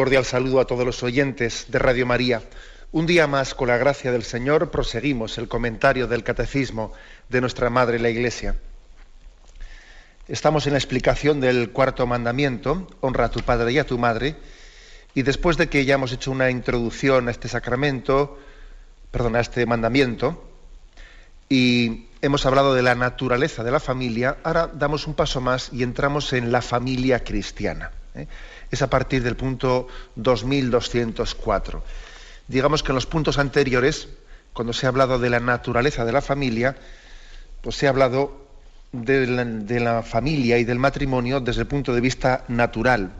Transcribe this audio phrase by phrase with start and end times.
[0.00, 2.40] Cordial saludo a todos los oyentes de Radio María.
[2.90, 6.94] Un día más, con la gracia del Señor, proseguimos el comentario del Catecismo
[7.28, 8.56] de nuestra Madre la Iglesia.
[10.26, 14.36] Estamos en la explicación del cuarto mandamiento, honra a tu padre y a tu madre,
[15.14, 18.38] y después de que ya hemos hecho una introducción a este sacramento,
[19.10, 20.48] perdón, a este mandamiento,
[21.46, 25.82] y hemos hablado de la naturaleza de la familia, ahora damos un paso más y
[25.82, 27.90] entramos en la familia cristiana.
[28.14, 28.26] ¿eh?
[28.70, 31.82] Es a partir del punto 2204.
[32.48, 34.08] Digamos que en los puntos anteriores,
[34.52, 36.76] cuando se ha hablado de la naturaleza de la familia,
[37.62, 38.48] pues se ha hablado
[38.92, 43.12] de la, familia y del matrimonio desde el punto de vista natural.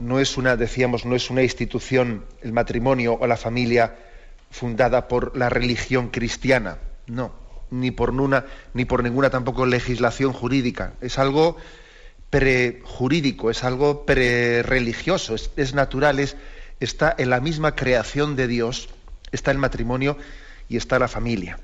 [0.00, 3.94] No es una, decíamos, no es una institución, el matrimonio o la familia,
[4.50, 7.32] fundada por la religión cristiana, no,
[7.70, 10.94] ni por, una, ni por ninguna tampoco legislación jurídica.
[11.00, 11.56] Es algo
[12.34, 16.36] prejurídico, es algo prereligioso, es, es natural, es,
[16.80, 18.88] está en la misma creación de Dios,
[19.30, 20.18] está el matrimonio
[20.68, 21.60] y está la familia.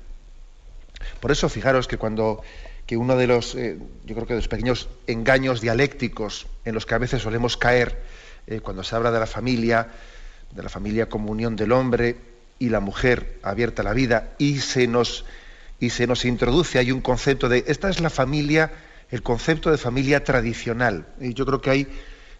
[1.19, 2.41] Por eso fijaros que cuando
[2.85, 6.85] que uno de los, eh, yo creo que de los pequeños engaños dialécticos en los
[6.85, 8.01] que a veces solemos caer
[8.47, 9.89] eh, cuando se habla de la familia,
[10.55, 12.15] de la familia como unión del hombre
[12.59, 15.25] y la mujer abierta a la vida, y se nos,
[15.81, 18.71] y se nos introduce, hay un concepto de, esta es la familia
[19.11, 21.05] el concepto de familia tradicional.
[21.19, 21.87] Y yo creo que ahí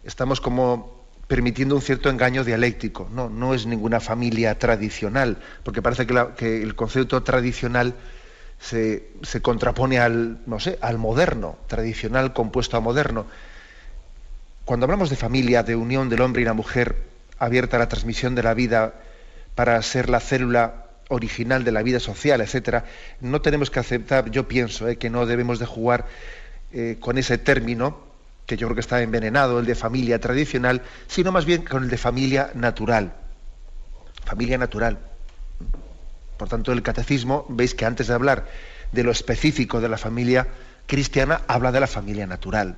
[0.04, 3.10] estamos como permitiendo un cierto engaño dialéctico.
[3.14, 7.94] No, no es ninguna familia tradicional, porque parece que, el concepto tradicional
[8.60, 9.04] se,
[9.42, 13.28] contrapone al, no sé, al moderno, tradicional compuesto a moderno.
[14.66, 17.04] Cuando hablamos de familia, de unión del hombre y la mujer
[17.38, 18.94] abierta a la transmisión de la vida
[19.56, 22.86] para ser la célula original de la vida social, etcétera,
[23.20, 26.08] no tenemos que aceptar, yo pienso, eh, que no debemos de jugar
[26.74, 28.00] eh, con ese término,
[28.46, 31.90] que yo creo que está envenenado, el de familia tradicional, sino más bien con el
[31.90, 33.14] de familia natural.
[34.26, 35.00] Familia natural.
[36.38, 38.48] Por tanto, el catecismo, veis que antes de hablar
[38.92, 40.48] de lo específico de la familia
[40.88, 42.78] cristiana, habla de la familia natural.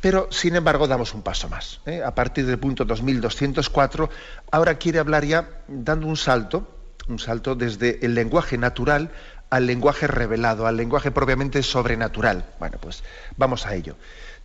[0.00, 1.80] Pero, sin embargo, damos un paso más.
[1.86, 2.02] ¿eh?
[2.04, 4.08] A partir del punto 2204,
[4.50, 6.66] ahora quiere hablar ya dando un salto,
[7.08, 9.10] un salto desde el lenguaje natural
[9.50, 12.46] al lenguaje revelado, al lenguaje propiamente sobrenatural.
[12.58, 13.02] Bueno, pues
[13.36, 13.96] vamos a ello.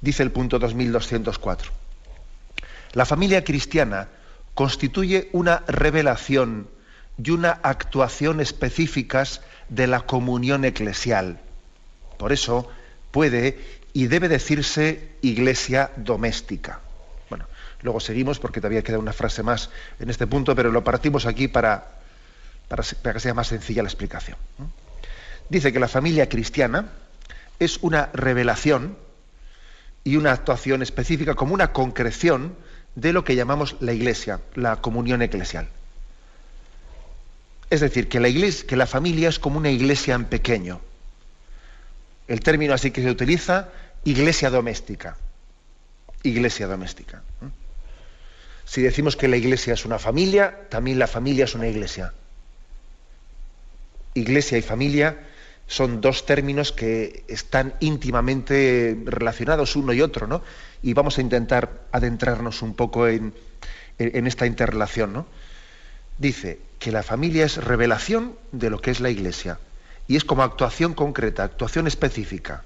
[0.02, 1.72] Dice el punto 2204.
[2.94, 4.10] La familia cristiana
[4.56, 6.68] constituye una revelación
[7.24, 11.40] y una actuación específicas de la comunión eclesial.
[12.18, 12.70] Por eso
[13.12, 13.60] puede
[13.94, 16.80] y debe decirse iglesia doméstica.
[17.30, 17.46] Bueno,
[17.82, 21.48] luego seguimos porque todavía queda una frase más en este punto, pero lo partimos aquí
[21.48, 22.00] para,
[22.68, 24.38] para, que sea más sencilla la explicación
[25.50, 26.90] dice que la familia cristiana
[27.60, 28.98] es una revelación
[30.04, 32.56] y una actuación específica como una concreción
[32.96, 35.68] de lo que llamamos la iglesia, la comunión eclesial.
[37.70, 40.80] Es decir, que la, iglesia, que la familia es como una iglesia en pequeño.
[42.28, 43.70] El término así que se utiliza,
[44.04, 45.18] iglesia doméstica.
[46.24, 47.24] Iglesia doméstica.
[48.66, 52.14] Si decimos que la iglesia es una familia, también la familia es una iglesia.
[54.14, 55.20] Iglesia y familia
[55.68, 60.44] son dos términos que están íntimamente relacionados uno y otro, ¿no?
[60.84, 63.34] Y vamos a intentar adentrarnos un poco en,
[63.98, 65.26] esta interrelación, ¿no?
[66.18, 69.60] Dice que la familia es revelación de lo que es la Iglesia
[70.08, 72.64] y es como actuación concreta, actuación específica.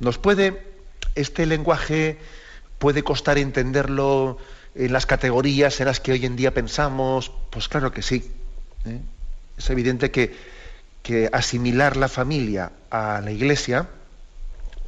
[0.00, 0.62] Nos puede,
[1.14, 2.18] este lenguaje
[2.78, 4.38] puede costar entenderlo
[4.74, 8.30] en las categorías en las que hoy en día pensamos, pues claro que sí.
[8.84, 9.00] ¿eh?
[9.58, 10.34] Es evidente que
[11.02, 13.88] que asimilar la familia a la iglesia,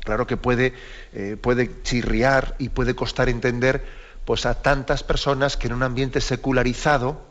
[0.05, 0.75] claro que puede,
[1.13, 3.85] eh, puede chirriar y puede costar entender
[4.25, 7.23] pues, a tantas personas que en un ambiente secularizado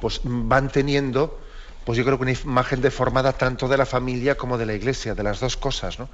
[0.00, 1.40] pues, van teniendo,
[1.84, 5.14] pues yo creo que una imagen deformada tanto de la familia como de la iglesia,
[5.14, 6.08] de las dos cosas, ¿no?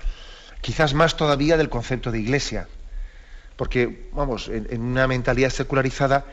[0.60, 2.68] Quizás más todavía del concepto de iglesia,
[3.56, 6.24] porque, vamos, en, una mentalidad secularizada,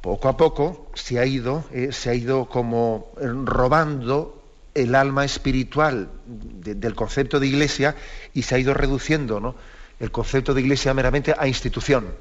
[0.00, 4.37] poco a poco se ha ido, eh, se ha ido como robando
[4.82, 7.96] el alma espiritual del concepto de iglesia
[8.32, 9.56] y se ha ido reduciendo ¿no?
[9.98, 12.14] el concepto de iglesia meramente a institución.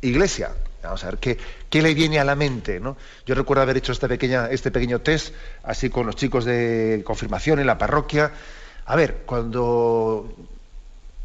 [0.00, 0.52] Iglesia,
[0.82, 1.38] vamos a ver, ¿qué,
[1.68, 2.78] qué le viene a la mente?
[2.78, 2.96] ¿no?
[3.26, 7.66] Yo recuerdo haber hecho pequeña, este pequeño test, así con los chicos de confirmación en
[7.66, 8.30] la parroquia.
[8.86, 10.36] A ver, cuando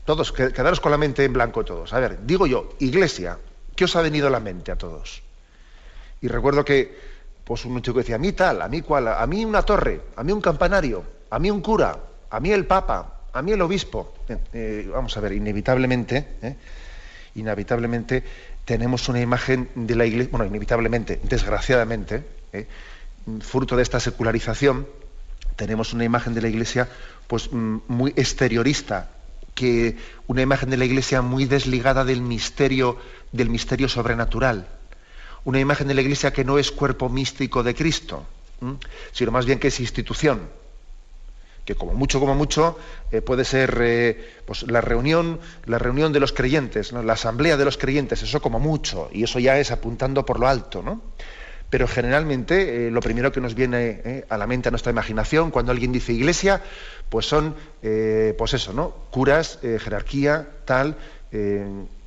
[0.06, 1.94] todos, quedaros con la mente en blanco todos.
[1.94, 3.38] A ver, digo yo, iglesia,
[3.76, 5.22] ¿qué os ha venido a la mente a todos?
[6.22, 7.19] Y recuerdo que
[7.50, 10.24] pues un chico decía, a mí tal, a mí cual, a mí una torre, a
[10.24, 11.98] mí un campanario, a mí un cura,
[12.30, 14.14] a mí el papa, a mí el obispo.
[14.28, 16.56] Eh, eh, vamos a ver, inevitablemente, eh,
[17.34, 18.24] inevitablemente
[18.66, 22.24] tenemos una imagen de la iglesia, bueno, inevitablemente, desgraciadamente,
[23.42, 24.88] fruto de esta secularización,
[25.56, 26.88] tenemos una imagen de la iglesia
[27.26, 29.10] pues mm, muy exteriorista,
[29.56, 29.98] que
[30.28, 32.98] una imagen de la iglesia muy desligada del misterio,
[33.32, 34.68] del misterio sobrenatural
[35.50, 38.24] una imagen de la Iglesia que no es cuerpo místico de Cristo,
[39.12, 40.42] sino más bien que es institución,
[41.66, 42.78] que como mucho, como mucho,
[43.12, 47.66] eh, puede ser eh, pues, la reunión, la reunión de los creyentes, la asamblea de
[47.66, 51.02] los creyentes, eso como mucho, y eso ya es apuntando por lo alto, ¿no?
[51.72, 55.72] Pero generalmente eh, lo primero que nos viene a la mente, a nuestra imaginación, cuando
[55.72, 56.62] alguien dice iglesia,
[57.10, 57.56] pues son,
[58.38, 58.94] pues eso, ¿no?
[59.10, 60.96] Curas, jerarquía, tal,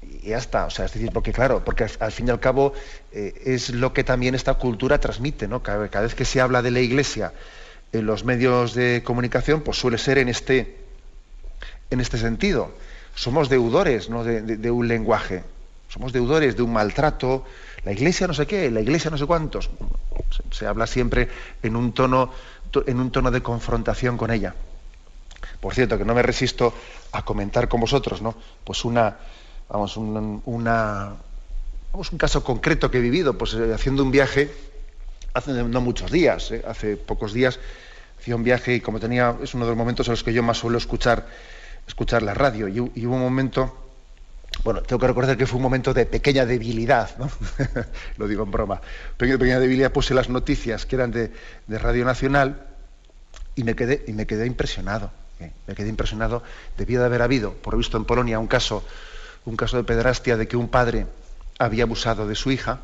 [0.02, 0.66] y ya está.
[0.66, 2.72] O sea, es decir, porque claro, porque al, fin y al cabo
[3.12, 5.62] eh, es lo que también esta cultura transmite, ¿no?
[5.62, 7.32] Cada, vez que se habla de la Iglesia
[7.93, 10.76] en los medios de comunicación, pues suele ser en este,
[11.90, 12.72] en este sentido.
[13.14, 14.25] Somos deudores ¿no?
[14.25, 15.44] de, un lenguaje,
[15.88, 17.44] somos deudores de un maltrato.
[17.84, 19.69] La Iglesia no sé qué, la Iglesia no sé cuántos.
[20.50, 21.28] Se, habla siempre
[21.62, 22.32] en un tono,
[22.87, 24.54] en un tono de confrontación con ella.
[25.60, 26.72] Por cierto, que no me resisto
[27.12, 28.34] a comentar con vosotros, ¿no?
[28.64, 29.19] Pues una,
[29.72, 31.19] vamos, un,
[32.19, 34.50] caso concreto que he vivido, pues eh, haciendo un viaje,
[35.32, 37.58] hace no muchos días, eh, hace pocos días,
[38.19, 40.42] hacía un viaje y como tenía, es uno de los momentos en los que yo
[40.42, 41.26] más suelo escuchar,
[41.88, 43.74] escuchar la radio, y, hubo un momento,
[44.62, 47.30] bueno, tengo que recordar que fue un momento de pequeña debilidad, ¿no?
[48.18, 48.80] lo digo en broma,
[49.16, 51.32] pequeña, pequeña debilidad, puse las noticias que eran de,
[51.66, 52.66] Radio Nacional
[53.54, 55.10] y me quedé, y me quedé impresionado,
[55.40, 55.50] ¿eh?
[55.66, 56.42] me quedé impresionado,
[56.76, 58.84] debía de haber habido, por visto en Polonia, un caso
[59.44, 61.06] un caso de pedrastia de que un padre
[61.58, 62.80] había abusado de su hija,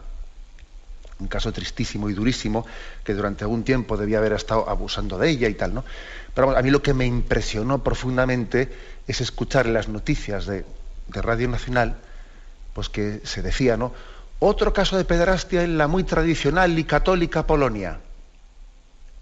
[1.21, 2.67] un caso tristísimo y durísimo,
[3.05, 5.85] que durante algún tiempo debía haber estado abusando de ella y tal, ¿no?
[6.35, 8.71] Pero a mí lo que me impresionó profundamente
[9.07, 10.65] es escuchar las noticias de,
[11.11, 11.97] Radio Nacional,
[12.75, 13.93] pues que se decía, ¿no?
[14.41, 17.99] Otro caso de pedrastia en la muy tradicional y católica Polonia.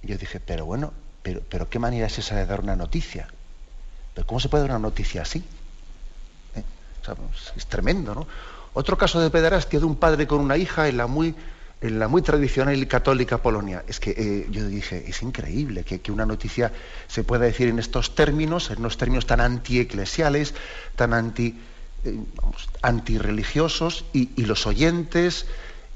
[0.03, 0.93] Y yo dije, pero bueno,
[1.23, 3.29] pero, pero ¿qué manera es esa de dar una noticia?
[4.15, 5.45] ¿Pero cómo se puede dar una noticia así?
[7.15, 8.27] Pues, es tremendo, ¿no?
[8.75, 11.35] Otro caso de pederastia de un padre con una hija en la muy,
[11.81, 13.85] en la muy tradicional y católica Polonia.
[13.89, 16.73] Es que eh, yo dije, es increíble que, una noticia
[17.07, 20.55] se pueda decir en estos términos, en unos términos tan antieclesiales,
[20.95, 21.59] tan anti,
[22.05, 22.19] eh,
[22.83, 25.47] antirreligiosos, y, y los oyentes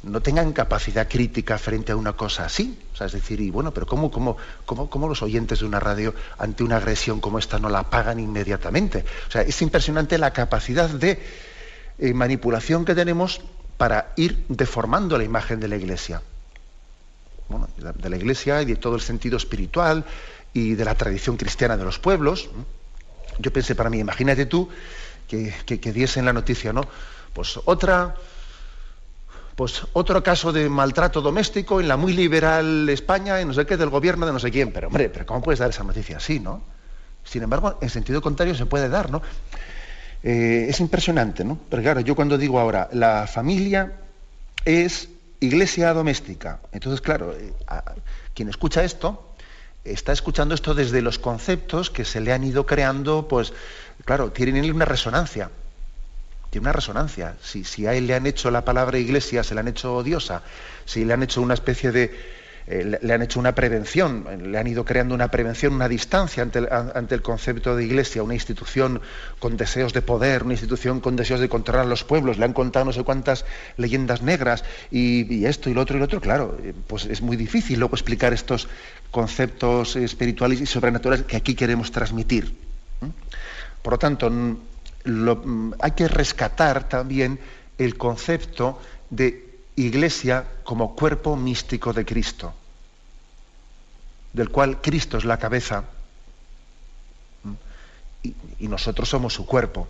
[0.03, 2.79] no tengan capacidad crítica frente a una cosa así.
[2.93, 6.15] O sea, es decir, y bueno, pero ¿cómo, cómo, cómo, los oyentes de una radio
[6.39, 9.05] ante una agresión como esta no la pagan inmediatamente?
[9.29, 11.23] O sea, es impresionante la capacidad de
[11.99, 13.43] eh, manipulación que tenemos
[13.77, 16.23] para ir deformando la imagen de la Iglesia.
[17.49, 20.05] Bueno, de la Iglesia y de todo el sentido espiritual
[20.53, 22.49] y de la tradición cristiana de los pueblos.
[23.39, 24.69] Yo pensé para mí, imagínate tú
[25.29, 26.83] que, que, que diesen la noticia, ¿no?
[27.33, 28.17] Pues otra
[29.61, 33.77] pues otro caso de maltrato doméstico en la muy liberal España, en no sé qué,
[33.77, 34.73] del gobierno de no sé quién.
[34.73, 36.63] Pero hombre, pero ¿cómo puedes dar esa noticia así, no?
[37.25, 39.21] Sin embargo, en sentido contrario se puede dar, ¿no?
[40.23, 41.59] Eh, es impresionante, ¿no?
[41.69, 43.99] Pero claro, yo cuando digo ahora, la familia
[44.65, 46.61] es iglesia doméstica.
[46.73, 47.53] Entonces, claro, eh,
[48.33, 49.35] quien escucha esto,
[49.85, 53.53] está escuchando esto desde los conceptos que se le han ido creando, pues,
[54.07, 55.51] claro, tienen una resonancia
[56.51, 57.37] tiene una resonancia.
[57.43, 60.43] Si, si, a él le han hecho la palabra iglesia, se le han hecho odiosa,
[60.85, 62.41] si le han hecho una especie de...
[62.67, 66.61] Eh, le, han hecho una prevención, le han ido creando una prevención, una distancia ante
[66.61, 69.01] el, ante el, concepto de iglesia, una institución
[69.39, 72.53] con deseos de poder, una institución con deseos de controlar a los pueblos, le han
[72.53, 73.45] contado no sé cuántas
[73.77, 77.37] leyendas negras y, esto y lo otro y lo otro, claro, eh, pues es muy
[77.37, 78.69] difícil luego explicar estos
[79.11, 82.55] conceptos espirituales y sobrenaturales que aquí queremos transmitir.
[83.83, 84.31] Por lo tanto,
[85.05, 87.41] Mm, hay que rescatar también
[87.79, 92.53] el concepto de iglesia como cuerpo místico de Cristo,
[94.33, 95.85] del cual Cristo es la cabeza
[98.23, 99.89] y, y, nosotros somos su cuerpo.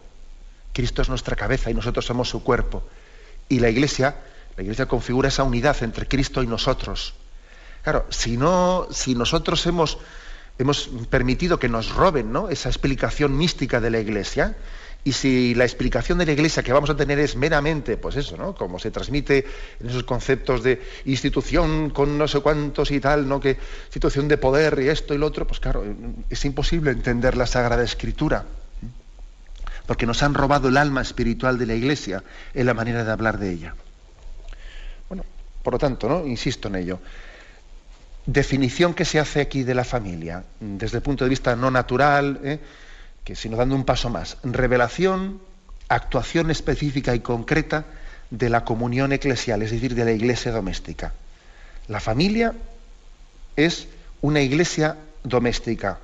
[0.72, 2.84] Cristo es nuestra cabeza y nosotros somos su cuerpo.
[3.48, 4.16] Y la iglesia,
[4.56, 7.14] la iglesia configura esa unidad entre Cristo y nosotros.
[7.82, 9.98] Claro, si no, si nosotros hemos,
[10.58, 12.50] hemos permitido que nos roben ¿no?
[12.50, 14.56] esa explicación mística de la Iglesia,
[15.02, 18.36] y si la explicación de la Iglesia que vamos a tener es meramente, pues eso,
[18.36, 18.54] ¿no?
[18.54, 19.46] Como se transmite
[19.80, 23.40] en esos conceptos de institución con no sé cuántos y tal, ¿no?
[23.40, 23.56] Que
[23.88, 25.84] situación de poder y esto y lo otro, pues claro,
[26.28, 28.44] es imposible entender la Sagrada Escritura.
[29.86, 33.38] Porque nos han robado el alma espiritual de la Iglesia en la manera de hablar
[33.38, 33.74] de ella.
[35.08, 35.24] Bueno,
[35.62, 36.26] por lo tanto, ¿no?
[36.26, 37.00] Insisto en ello.
[38.26, 42.38] Definición que se hace aquí de la familia, desde el punto de vista no natural,
[42.44, 42.60] ¿eh?
[43.24, 45.40] Que sino dando un paso más, revelación,
[45.88, 47.84] actuación específica y concreta
[48.30, 51.12] de la comunión eclesial, es decir, de la iglesia doméstica.
[51.88, 52.54] La familia
[53.56, 53.88] es
[54.22, 55.98] una iglesia doméstica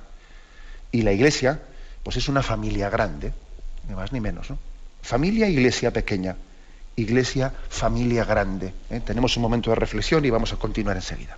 [0.91, 1.61] y la iglesia
[2.03, 3.33] pues es una familia grande,
[3.87, 4.49] ni más ni menos.
[4.49, 4.57] ¿no?
[5.01, 6.35] Familia, iglesia pequeña,
[6.95, 8.73] iglesia, familia grande.
[8.89, 9.01] ¿eh?
[9.05, 11.37] Tenemos un momento de reflexión y vamos a continuar enseguida.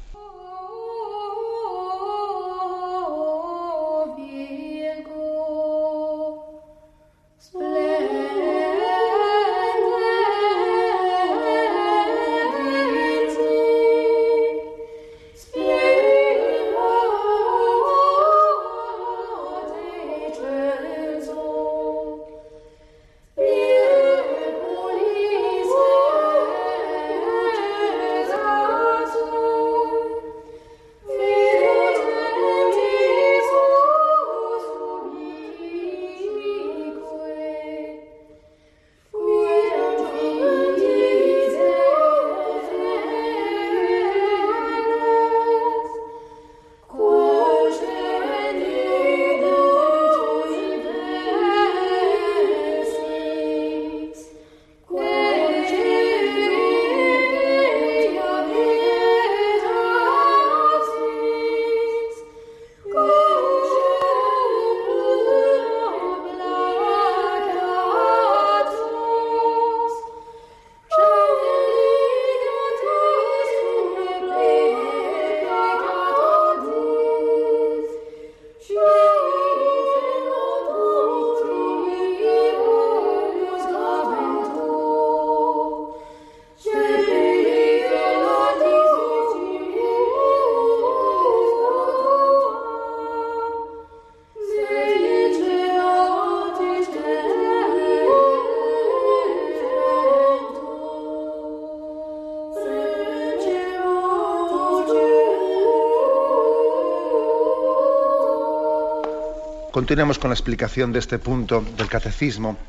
[109.90, 112.60] Continuamos con la explicación de este punto del catecismo,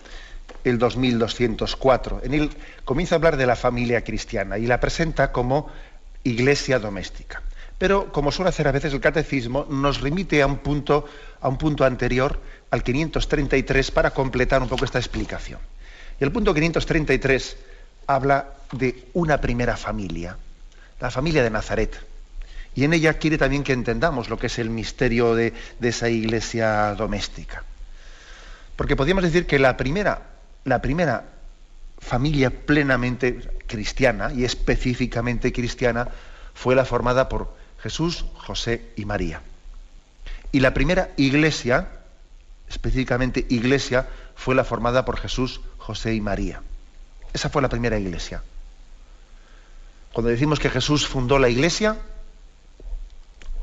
[0.65, 2.23] el 2204.
[2.25, 2.49] En él
[2.87, 5.69] comienza a hablar de la familia cristiana y la presenta como
[6.25, 7.43] iglesia doméstica.
[7.77, 11.05] Pero, como suele hacer a veces el catecismo, nos remite a un punto,
[11.43, 15.61] a un punto anterior, al 533, para completar un poco esta explicación.
[16.19, 17.57] Y el punto 533
[18.07, 20.39] habla de una primera familia,
[20.99, 22.10] la familia de Nazaret.
[22.75, 26.95] Y en ella quiere también que entendamos lo que es el misterio de, esa iglesia
[26.95, 27.65] doméstica.
[28.77, 30.23] Porque podríamos decir que la primera,
[30.65, 31.25] la primera
[31.99, 36.09] familia plenamente cristiana y específicamente cristiana
[36.55, 39.43] fue la formada por Jesús, José y María.
[40.53, 41.89] Y la primera iglesia,
[42.69, 46.63] específicamente iglesia, fue la formada por Jesús, José y María.
[47.33, 48.43] Esa fue la primera iglesia.
[50.13, 51.99] Cuando decimos que Jesús fundó la iglesia,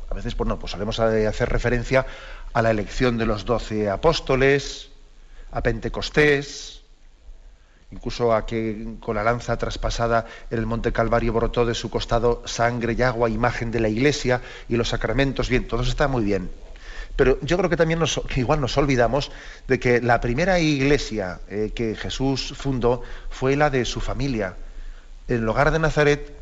[0.10, 2.06] a veces pues no, pues solemos hacer referencia
[2.54, 4.90] a la elección de los doce apóstoles,
[5.52, 6.82] a Pentecostés,
[7.92, 12.44] incluso a que con la lanza traspasada en el Monte Calvario brotó de su costado
[12.46, 16.50] sangre y agua, imagen de la iglesia y los sacramentos, bien, todo está muy bien.
[17.16, 18.00] Pero yo creo que también
[18.36, 19.32] igual nos olvidamos
[19.68, 24.56] de que la primera iglesia eh, que Jesús fundó fue la de su familia.
[25.28, 26.37] En el hogar de Nazaret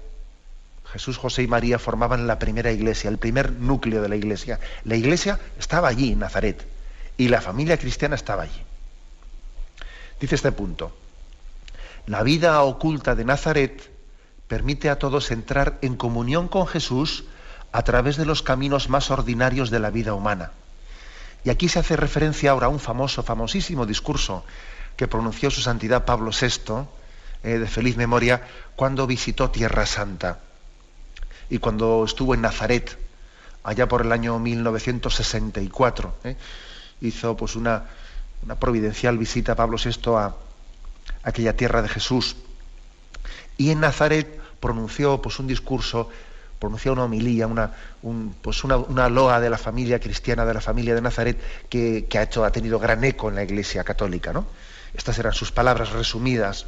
[0.96, 4.62] Jesús, José y María formaban la primera iglesia, el primer núcleo de la iglesia.
[4.86, 6.66] La iglesia estaba allí, en Nazaret,
[7.18, 8.62] y la familia cristiana estaba allí.
[10.22, 10.96] Dice este punto,
[12.06, 13.92] la vida oculta de Nazaret
[14.48, 17.26] permite a todos entrar en comunión con Jesús
[17.74, 20.52] a través de los caminos más ordinarios de la vida humana.
[21.44, 24.46] Y aquí se hace referencia ahora a un famoso, famosísimo discurso
[24.96, 26.88] que pronunció su santidad Pablo VI,
[27.44, 28.48] eh, de feliz memoria,
[28.78, 30.40] cuando visitó Tierra Santa
[31.50, 32.98] y cuando estuvo en Nazaret,
[33.64, 36.36] allá por el año 1964, ¿eh?
[37.02, 37.86] hizo pues una,
[38.44, 40.36] una, providencial visita a Pablo VI a,
[41.24, 42.36] aquella tierra de Jesús.
[43.58, 46.10] Y en Nazaret pronunció pues, un discurso
[46.60, 47.72] pronuncia una homilía, una,
[48.42, 51.38] pues una, loa de la familia cristiana, de la familia de Nazaret,
[51.70, 54.34] que, ha, hecho, ha tenido gran eco en la Iglesia católica.
[54.34, 54.48] ¿no?
[54.94, 56.66] Estas eran sus palabras resumidas.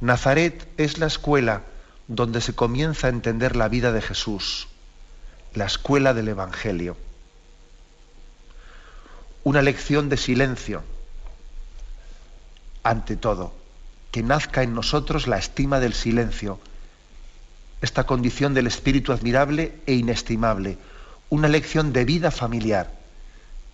[0.00, 1.62] Nazaret es la escuela
[2.08, 4.68] donde se comienza a entender la vida de Jesús,
[5.54, 6.96] la escuela del Evangelio.
[9.42, 10.82] Una lección de silencio,
[12.82, 13.54] ante todo,
[14.10, 16.60] que nazca en nosotros la estima del silencio,
[17.80, 20.78] esta condición del espíritu admirable e inestimable,
[21.30, 22.92] una lección de vida familiar,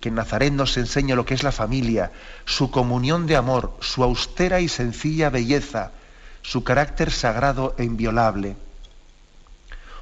[0.00, 2.12] que en Nazaret nos enseña lo que es la familia,
[2.44, 5.92] su comunión de amor, su austera y sencilla belleza,
[6.42, 8.56] su carácter sagrado e inviolable.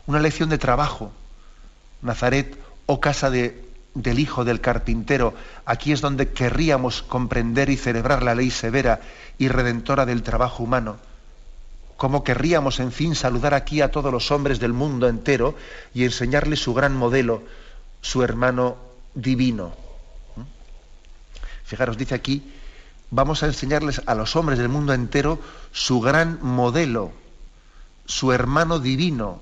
[0.07, 1.13] Una lección de trabajo.
[2.01, 5.35] Nazaret, o oh casa de, del hijo del carpintero,
[5.67, 9.01] aquí es donde querríamos comprender y celebrar la ley severa
[9.37, 10.97] y redentora del trabajo humano.
[11.97, 15.57] Como querríamos, en fin, saludar aquí a todos los hombres del mundo entero
[15.93, 17.43] y enseñarles su gran modelo,
[18.01, 18.77] su hermano
[19.15, 19.75] divino.
[20.37, 20.43] ¿Mm?
[21.65, 22.53] Fijaros, dice aquí,
[23.11, 25.39] vamos a enseñarles a los hombres del mundo entero
[25.73, 27.13] su gran modelo,
[28.07, 29.41] su hermano divino.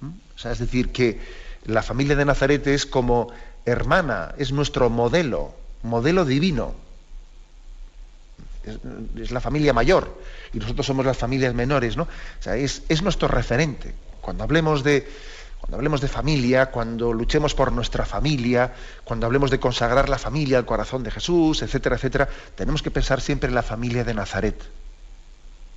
[0.00, 0.08] ¿Mm?
[0.34, 1.20] O sea, es decir, que
[1.64, 3.30] la familia de Nazaret es como
[3.64, 6.74] hermana, es nuestro modelo, modelo divino.
[8.64, 10.20] Es, la familia mayor
[10.52, 12.02] y nosotros somos las familias menores, ¿no?
[12.02, 13.94] O sea, es, es nuestro referente.
[14.20, 15.08] Cuando hablemos de,
[15.68, 18.72] cuando hablemos de familia, cuando luchemos por nuestra familia,
[19.04, 23.20] cuando hablemos de consagrar la familia al corazón de Jesús, etcétera, etcétera, tenemos que pensar
[23.20, 24.62] siempre en la familia de Nazaret.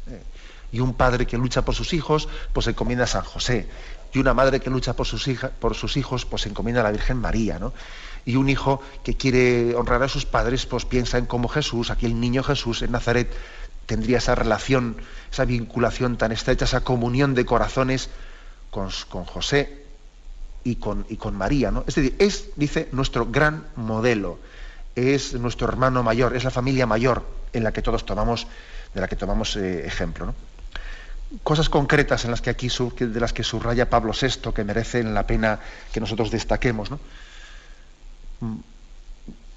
[0.07, 0.23] Eh,
[0.71, 3.67] y un padre que lucha por sus hijos, pues encomienda a San José.
[4.13, 7.59] Y una madre que lucha por sus, hijos, pues encomienda a la Virgen María.
[8.23, 12.05] Y un hijo que quiere honrar a sus padres, pues piensa en cómo Jesús, aquí
[12.05, 13.29] el niño Jesús en Nazaret,
[13.87, 14.95] tendría esa relación,
[15.29, 18.09] esa vinculación tan estrecha, esa comunión de corazones
[18.69, 18.89] con,
[19.25, 19.80] José
[20.63, 21.71] y con, y con María.
[21.71, 21.83] ¿no?
[21.87, 24.39] Es decir, es, dice, nuestro gran modelo,
[24.95, 28.47] es nuestro hermano mayor, es la familia mayor en la que todos tomamos,
[28.93, 30.25] de la que tomamos eh, ejemplo.
[30.27, 30.35] ¿no?
[31.43, 32.67] Cosas concretas en las que aquí
[32.99, 35.59] de las que subraya Pablo VI que merecen la pena
[35.93, 36.91] que nosotros destaquemos.
[36.91, 36.99] ¿no?
[38.41, 38.57] Mm,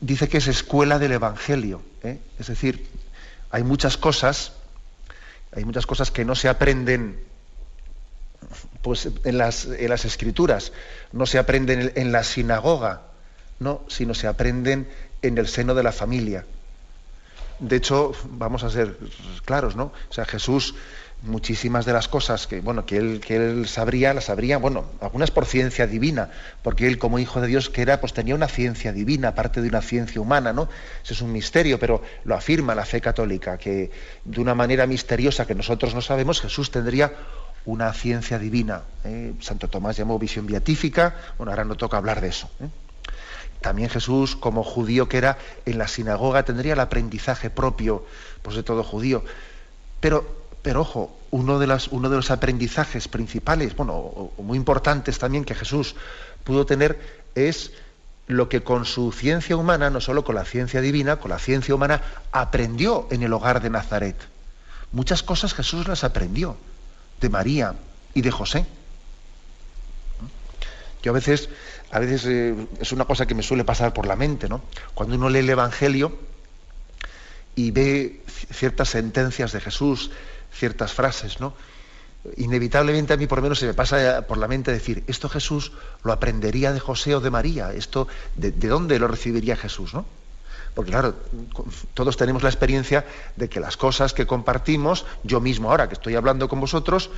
[0.01, 2.19] dice que es escuela del Evangelio, ¿eh?
[2.39, 2.87] es decir,
[3.51, 4.53] hay muchas cosas,
[5.55, 7.21] hay muchas cosas que no se aprenden
[8.85, 9.65] pues en las,
[10.05, 10.73] escrituras,
[11.11, 13.01] no se aprenden en, la sinagoga,
[13.59, 14.87] no, sino se aprenden
[15.23, 16.45] en el seno de la familia.
[17.61, 18.99] De hecho, vamos a ser
[19.47, 19.85] claros, ¿no?
[20.11, 20.75] O sea, Jesús,
[21.23, 25.31] muchísimas de las cosas que, bueno, que él, que él sabría, las sabría, bueno, algunas
[25.31, 26.29] por ciencia divina,
[26.63, 29.69] porque él como hijo de Dios que era, pues tenía una ciencia divina, aparte de
[29.69, 30.69] una ciencia humana, ¿no?
[31.03, 33.91] Eso es un misterio, pero lo afirma la fe católica, que
[34.27, 37.15] de una manera misteriosa que nosotros no sabemos, Jesús tendría
[37.67, 38.83] una ciencia divina.
[39.05, 39.35] ¿eh?
[39.41, 42.51] Santo Tomás llamó visión beatífica, bueno, ahora no toca hablar de eso.
[42.61, 42.69] ¿eh?
[43.61, 48.05] También Jesús, como judío que era, en la sinagoga tendría el aprendizaje propio
[48.43, 49.25] pues, de todo judío.
[50.01, 55.45] Pero, pero ojo, uno de, las, uno de los aprendizajes principales, bueno, muy importantes también
[55.45, 55.97] que Jesús
[56.45, 57.73] pudo tener es
[58.27, 61.75] lo que con su ciencia humana, no solo con la ciencia divina, con la ciencia
[61.75, 64.17] humana, aprendió en el hogar de Nazaret.
[64.93, 66.57] Muchas cosas Jesús las aprendió
[67.21, 67.75] de María
[68.15, 68.67] y de José.
[71.03, 71.51] Yo a veces,
[71.91, 74.63] a veces eh, es una cosa que me suele pasar por la mente, ¿no?
[74.95, 76.17] Cuando uno lee el Evangelio
[77.55, 78.23] y ve
[78.53, 80.11] ciertas sentencias de Jesús,
[80.53, 81.55] ciertas frases, ¿no?
[82.39, 85.73] Inevitablemente a mí por lo menos se me pasa por la mente decir, esto Jesús
[86.05, 90.07] lo aprendería de José o de María, esto de, de dónde lo recibiría Jesús, ¿no?
[90.75, 91.15] Porque claro,
[91.95, 93.05] todos tenemos la experiencia
[93.37, 97.11] de que las cosas que compartimos, yo mismo ahora que estoy hablando con vosotros,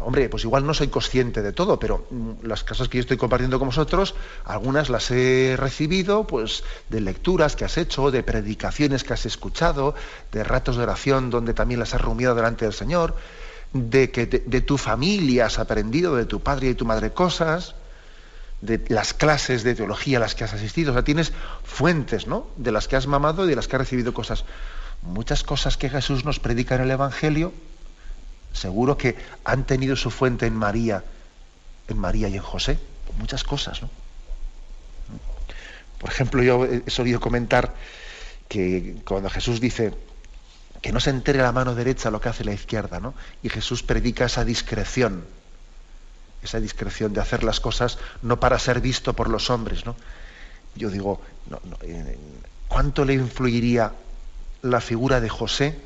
[0.00, 3.16] hombre, pues igual no soy consciente de todo, pero mm, las cosas que yo estoy
[3.16, 9.02] compartiendo con vosotros, algunas las he recibido pues de lecturas que has hecho, de predicaciones
[9.02, 9.94] que has escuchado,
[10.30, 13.16] de ratos de oración donde también las has rumiado delante del Señor,
[13.72, 17.74] de que de tu familia has aprendido, de tu padre y tu madre cosas
[18.60, 20.92] de las clases de teología a las que has asistido.
[20.92, 21.32] O sea, tienes
[21.64, 22.48] fuentes, ¿no?
[22.56, 24.44] De las que has mamado y de las que has recibido cosas.
[25.02, 27.52] Muchas cosas que Jesús nos predica en el Evangelio,
[28.52, 31.04] seguro que han tenido su fuente en María,
[31.86, 32.78] en María y en José.
[33.18, 33.90] Muchas cosas, ¿no?
[35.98, 37.74] Por ejemplo, yo he solido comentar
[38.48, 39.94] que cuando Jesús dice
[40.80, 43.14] que no se entere la mano derecha lo que hace la izquierda, ¿no?
[43.42, 45.24] Y Jesús predica esa discreción
[46.42, 49.84] esa discreción de hacer las cosas no para ser visto por los hombres.
[49.86, 49.96] ¿no?
[50.74, 51.20] Yo digo,
[52.68, 53.92] ¿cuánto le influiría
[54.62, 55.78] la figura de José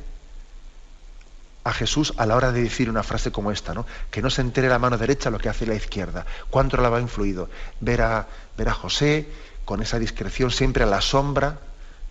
[1.65, 3.87] a Jesús a la hora de decir una frase como esta, ¿no?
[4.11, 6.27] Que no se entere la mano derecha lo que hace la izquierda.
[6.51, 7.49] ¿Cuánto la va influido?
[7.81, 9.29] Ver a, ver a José
[9.65, 11.61] con esa discreción siempre a la sombra,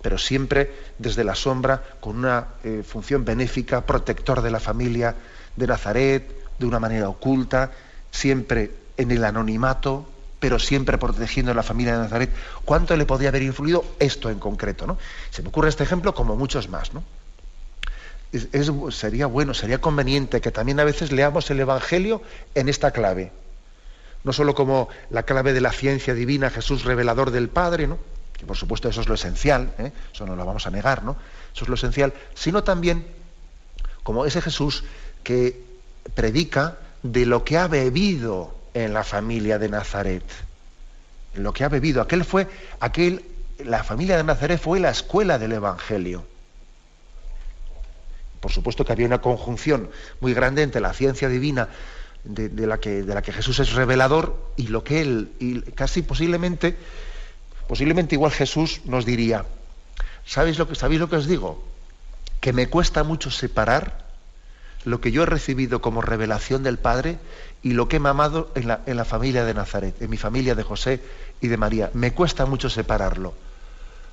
[0.01, 5.15] pero siempre desde la sombra, con una eh, función benéfica, protector de la familia
[5.55, 7.71] de Nazaret, de una manera oculta,
[8.11, 10.07] siempre en el anonimato,
[10.39, 12.29] pero siempre protegiendo a la familia de Nazaret.
[12.65, 14.87] ¿Cuánto le podría haber influido esto en concreto?
[14.87, 14.97] ¿no?
[15.29, 16.93] Se me ocurre este ejemplo como muchos más.
[16.93, 17.03] ¿no?
[18.91, 22.21] sería bueno, sería conveniente que también a veces leamos el Evangelio
[22.55, 23.31] en esta clave.
[24.23, 27.97] No solo como la clave de la ciencia divina, Jesús revelador del Padre, ¿no?
[28.41, 29.91] que por supuesto eso es lo esencial, ¿eh?
[30.13, 31.15] eso no lo vamos a negar, ¿no?
[31.53, 33.05] Eso es lo esencial, sino también
[34.01, 34.83] como ese Jesús
[35.23, 35.63] que
[36.15, 40.23] predica de lo que ha bebido en la familia de Nazaret.
[41.35, 42.01] Lo que ha bebido.
[42.01, 42.47] Aquel fue,
[42.79, 43.23] aquel,
[43.59, 46.25] la familia de Nazaret fue la escuela del Evangelio.
[48.39, 51.69] Por supuesto que había una conjunción muy grande entre la ciencia divina
[52.23, 56.01] de, la, que, de la, que, Jesús es revelador y lo que él, y casi
[56.01, 56.75] posiblemente,
[57.67, 59.45] posiblemente igual Jesús nos diría,
[60.25, 61.63] ¿sabéis lo que, ¿sabéis lo que os digo?
[62.39, 64.10] Que me cuesta mucho separar
[64.85, 67.19] lo que yo he recibido como revelación del Padre
[67.61, 70.55] y lo que he mamado en la, en la familia de Nazaret, en mi familia
[70.55, 71.01] de José
[71.39, 71.91] y de María.
[71.93, 73.33] Me cuesta mucho separarlo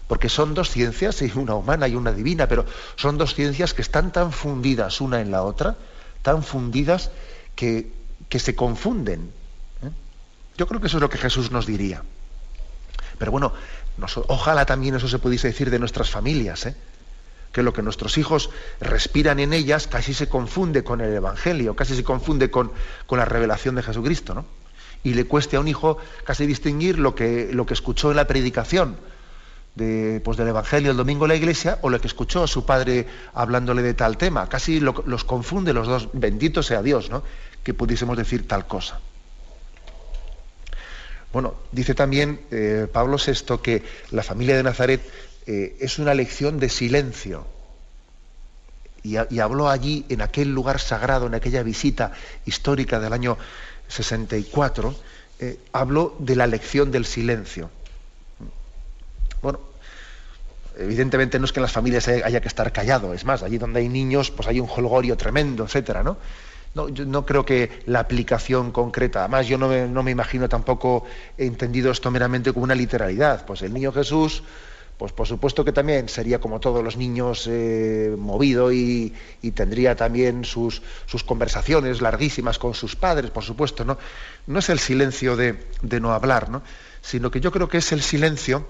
[0.09, 2.65] porque son dos ciencias, una humana y una divina, pero
[2.97, 5.77] son dos ciencias que están tan fundidas una en la otra,
[6.23, 7.11] tan fundidas
[7.55, 7.93] que,
[8.31, 9.31] que se confunden.
[9.83, 9.91] ¿eh?
[10.57, 12.03] Yo creo que eso es lo que Jesús nos diría.
[13.19, 13.53] Pero bueno,
[14.29, 16.75] ojalá también eso se pudiese decir de nuestras familias, ¿eh?
[17.53, 21.97] Que lo que nuestros hijos respiran en ellas casi se confunde con el Evangelio, casi
[21.97, 22.73] se confunde con,
[23.07, 24.45] con la revelación de Jesucristo, ¿no?
[25.05, 28.27] Y le cueste a un hijo casi distinguir lo que, lo que escuchó en la
[28.27, 28.97] predicación,
[30.25, 33.07] pues, del Evangelio el domingo en la iglesia o lo que escuchó a su padre
[33.33, 34.49] hablándole de tal tema.
[34.49, 36.09] Casi los confunde los dos.
[36.13, 37.23] Bendito sea Dios, ¿no?
[37.63, 39.01] Que pudiésemos decir tal cosa.
[41.33, 45.01] Bueno, dice también eh, Pablo VI que la familia de Nazaret
[45.51, 47.47] eh, es una lección de silencio.
[49.03, 52.13] Y, habló allí, en aquel lugar sagrado, en aquella visita
[52.45, 53.39] histórica del año
[53.89, 54.95] 64,
[55.39, 57.71] eh, habló de la lección del silencio.
[59.41, 59.61] Bueno,
[60.77, 63.81] evidentemente no es que en las familias haya que estar callado, es más, allí donde
[63.81, 66.19] hay niños, pues hay un holgorio tremendo, etcétera, ¿no?
[66.75, 69.69] No, yo no creo que la aplicación concreta, además yo no
[70.03, 71.07] me, imagino tampoco
[71.39, 73.47] he entendido esto meramente como una literalidad.
[73.47, 74.43] Pues el niño Jesús,
[74.99, 79.15] pues por supuesto que también sería como todos los niños eh, movido y,
[79.55, 80.83] tendría también sus,
[81.25, 83.97] conversaciones larguísimas con sus padres, por supuesto, ¿no?
[84.47, 86.63] No es el silencio de, de no hablar, ¿no?
[87.01, 88.67] Sino que yo creo que es el silencio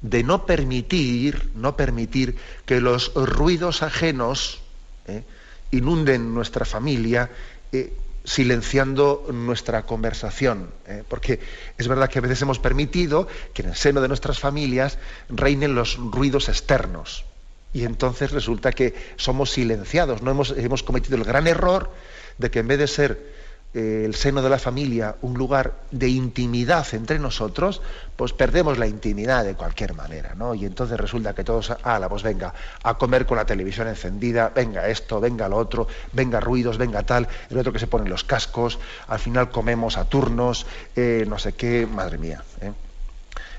[0.00, 4.60] de no permitir, no permitir que los ruidos ajenos
[5.06, 5.24] eh,
[5.70, 7.30] inunden nuestra familia,
[7.72, 7.92] eh,
[8.28, 10.70] silenciando nuestra conversación.
[10.86, 11.40] Eh, porque
[11.78, 14.98] es verdad que a veces hemos permitido que en el seno de nuestras familias
[15.30, 17.24] reinen los ruidos externos.
[17.72, 20.20] Y entonces resulta que somos silenciados.
[20.20, 21.90] No hemos, hemos cometido el gran error
[22.36, 23.32] de que en vez de ser
[23.74, 27.82] el seno de la familia un lugar de intimidad entre nosotros,
[28.16, 30.54] pues perdemos la intimidad de cualquier manera, ¿no?
[30.54, 34.88] Y entonces resulta que todos, la pues venga, a comer con la televisión encendida, venga
[34.88, 38.78] esto, venga lo otro, venga ruidos, venga tal, el otro que se ponen los cascos,
[39.06, 42.42] al final comemos a turnos, eh, no sé qué, madre mía.
[42.62, 42.72] ¿eh?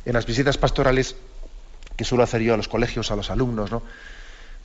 [0.06, 1.16] En las visitas pastorales
[1.96, 3.84] que suelo hacer yo a los colegios, a los alumnos, ¿no?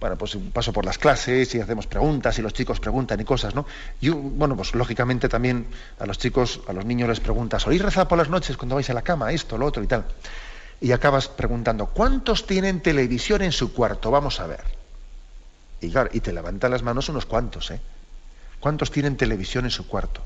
[0.04, 3.54] Bueno, pues paso por las clases y hacemos preguntas y los chicos preguntan y cosas,
[3.54, 3.64] ¿no?
[4.02, 5.66] Y bueno, pues lógicamente también
[5.98, 8.90] a los chicos, a los niños les preguntas, ¿soléis rezar por las noches cuando vais
[8.90, 9.32] a la cama?
[9.32, 10.04] Esto, lo otro y tal.
[10.78, 14.10] Y acabas preguntando, ¿cuántos tienen televisión en su cuarto?
[14.10, 14.62] Vamos a ver.
[15.80, 17.80] Y claro, y te levantan las manos unos cuantos, ¿eh?
[18.60, 20.20] ¿Cuántos tienen televisión en su cuarto?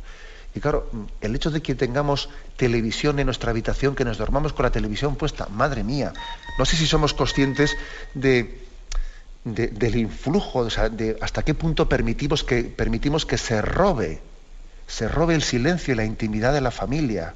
[0.57, 4.65] Y claro, el hecho de que tengamos televisión en nuestra habitación, que nos dormamos con
[4.65, 6.13] la televisión puesta, madre mía,
[6.59, 7.77] no sé si somos conscientes
[8.15, 8.67] de,
[9.55, 14.21] del influjo, de hasta qué punto permitimos que, permitimos que se robe,
[14.87, 17.35] se robe el silencio y la intimidad de la familia.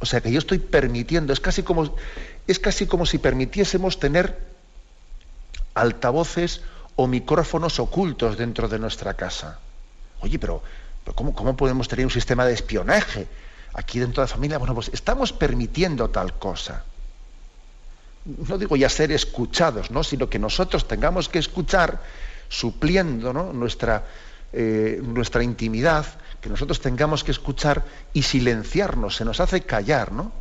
[0.00, 1.94] O sea que yo estoy permitiendo, es casi como,
[2.46, 4.38] es casi como si permitiésemos tener
[5.74, 6.62] altavoces
[6.96, 9.58] o micrófonos ocultos dentro de nuestra casa.
[10.20, 10.62] Oye, pero,
[11.14, 13.26] ¿cómo, ¿cómo podemos tener un sistema de espionaje
[13.74, 14.58] aquí dentro de la familia?
[14.58, 16.84] Bueno, pues estamos permitiendo tal cosa
[18.26, 20.02] no digo ya ser escuchados, ¿no?
[20.02, 22.02] sino que nosotros tengamos que escuchar
[22.48, 24.04] supliendo nuestra,
[24.52, 26.06] eh, nuestra intimidad,
[26.40, 30.12] que nosotros tengamos que escuchar y silenciarnos, se nos hace callar.
[30.12, 30.32] ¿no?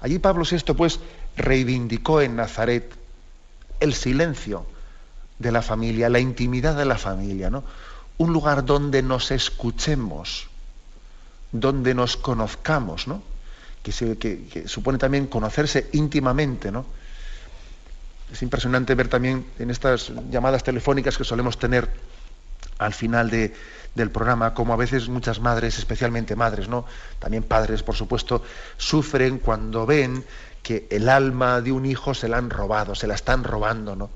[0.00, 1.00] Allí Pablo VI pues
[1.36, 2.92] reivindicó en Nazaret
[3.80, 4.66] el silencio
[5.38, 7.64] de la familia, la intimidad de la familia, ¿no?
[8.18, 10.48] Un lugar donde nos escuchemos,
[11.50, 13.22] donde nos conozcamos, ¿no?
[13.82, 16.86] Que, supone también conocerse íntimamente, ¿no?
[18.32, 21.90] Es impresionante ver también en estas llamadas telefónicas que solemos tener
[22.78, 26.86] al final del programa, como a veces muchas madres, especialmente madres, ¿no?
[27.18, 28.42] También padres, por supuesto,
[28.76, 30.24] sufren cuando ven
[30.62, 34.10] que el alma de un hijo se la han robado, se la están robando, ¿no?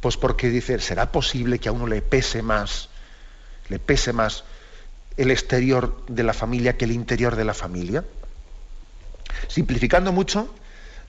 [0.00, 2.88] Pues porque dice, ¿será posible que a uno le pese más,
[3.68, 4.44] le pese más
[5.16, 8.04] el exterior de la familia que el interior de la familia?
[9.48, 10.54] Simplificando mucho,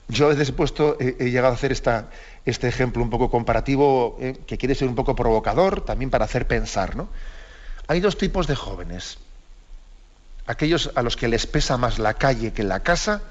[0.08, 4.38] yo a veces he puesto, he, llegado a hacer este ejemplo un poco comparativo, eh,
[4.46, 7.08] que quiere ser un poco provocador, también para hacer pensar, ¿no?
[7.86, 9.18] Hay dos tipos de jóvenes.
[10.46, 13.22] Aquellos a los que les pesa más la calle que la casa,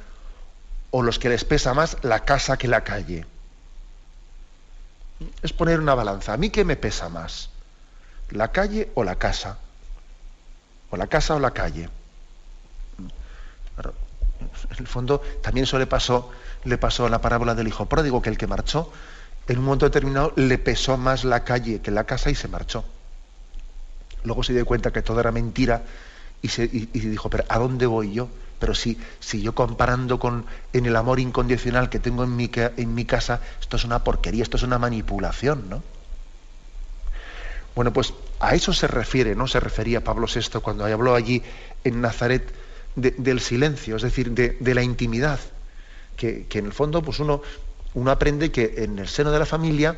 [0.92, 3.26] o los que les pesa más la casa que la calle.
[5.42, 6.34] Es poner una balanza.
[6.34, 7.50] ¿A mí qué me pesa más?
[8.32, 9.58] ¿La calle o la casa?
[10.90, 11.90] ¿O la casa o la calle?
[14.80, 16.30] En el fondo, también eso le pasó,
[16.64, 18.90] le pasó a la parábola del hijo pródigo, que el que marchó,
[19.48, 22.86] en un momento determinado le pesó más la calle que la casa y se marchó.
[24.24, 25.84] Luego se dio cuenta que todo era mentira
[26.42, 28.30] y, se, dijo, pero ¿a dónde voy yo?
[28.60, 28.98] Pero si,
[29.34, 33.76] yo comparando con en el amor incondicional que tengo en mi, en mi casa, esto
[33.76, 35.84] es una porquería, esto es una manipulación, ¿no?
[37.76, 39.48] Bueno, pues a eso se refiere, ¿no?
[39.48, 41.44] Se refería Pablo VI cuando habló allí
[41.84, 42.54] en Nazaret
[42.96, 45.40] del silencio, es decir, de, la intimidad,
[46.18, 47.42] que, en el fondo pues uno,
[47.94, 49.98] uno aprende que en el seno de la familia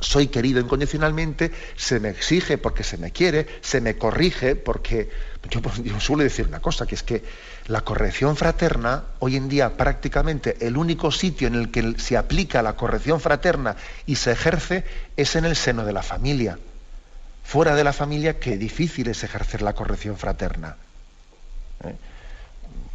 [0.00, 5.10] soy querido incondicionalmente, se me exige porque se me quiere, se me corrige porque
[5.50, 7.22] yo, suelo decir una cosa, que es que
[7.66, 12.62] la corrección fraterna, hoy en día prácticamente el único sitio en el que se aplica
[12.62, 14.84] la corrección fraterna y se ejerce
[15.16, 16.58] es en el seno de la familia.
[17.44, 20.76] Fuera de la familia, qué difícil es ejercer la corrección fraterna.
[21.84, 21.94] ¿Eh?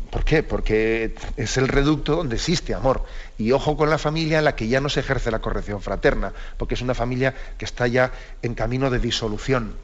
[0.09, 0.43] ¿Por qué?
[0.43, 3.03] Porque es el reducto donde existe amor.
[3.37, 6.31] Y ojo con la familia en la que ya no se ejerce la corrección fraterna,
[6.57, 9.75] porque es una familia que está ya en camino de disolución.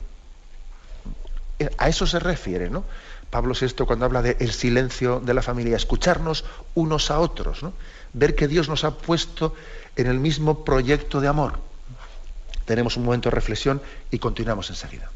[1.77, 2.85] A eso se refiere, ¿no?
[3.29, 7.73] Pablo VI cuando habla del el silencio de la familia, escucharnos unos a otros, ¿no?
[8.13, 9.55] ver que Dios nos ha puesto
[9.95, 11.59] en el mismo proyecto de amor.
[12.65, 15.09] Tenemos un momento de reflexión y continuamos enseguida.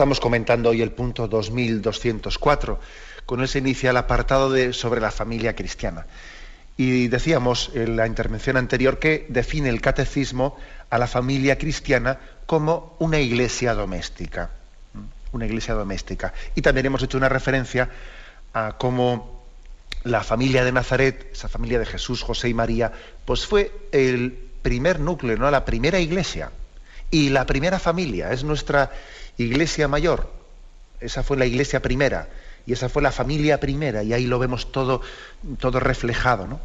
[0.00, 2.80] Estamos comentando hoy el punto 2204.
[3.26, 6.06] Con él se inicia el apartado de, sobre la familia cristiana.
[6.78, 10.56] Y decíamos en la intervención anterior que define el catecismo
[10.88, 14.48] a la familia cristiana como una iglesia doméstica.
[15.32, 16.32] Una iglesia doméstica.
[16.54, 17.90] Y también hemos hecho una referencia
[18.54, 19.44] a cómo
[20.04, 22.90] la familia de Nazaret, esa familia de Jesús, José y María,
[23.26, 24.32] pues fue el
[24.62, 25.50] primer núcleo, ¿no?
[25.50, 26.52] la primera iglesia
[27.10, 28.32] y la primera familia.
[28.32, 28.90] Es nuestra
[29.42, 30.30] iglesia mayor,
[31.00, 32.28] esa fue la iglesia primera,
[32.66, 35.00] y esa fue la familia primera, y ahí lo vemos todo,
[35.58, 36.46] todo reflejado.
[36.46, 36.60] ¿no?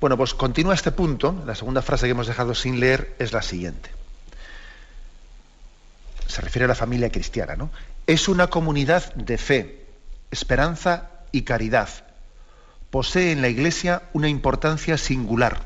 [0.00, 3.42] Bueno, pues continúa este punto, la segunda frase que hemos dejado sin leer es la
[3.42, 3.90] siguiente.
[6.26, 7.70] Se refiere a la familia cristiana, ¿no?
[8.06, 9.86] Es una comunidad de fe,
[10.30, 11.88] esperanza y caridad.
[12.90, 15.62] Posee en la iglesia una importancia singular,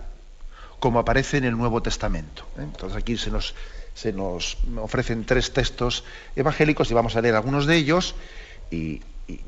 [0.78, 2.46] como aparece en el Nuevo Testamento.
[2.56, 2.62] ¿eh?
[2.62, 3.54] Entonces aquí se nos
[3.94, 6.05] se nos ofrecen tres textos
[6.37, 8.14] evangélicos y vamos a leer algunos de ellos
[8.70, 9.03] y,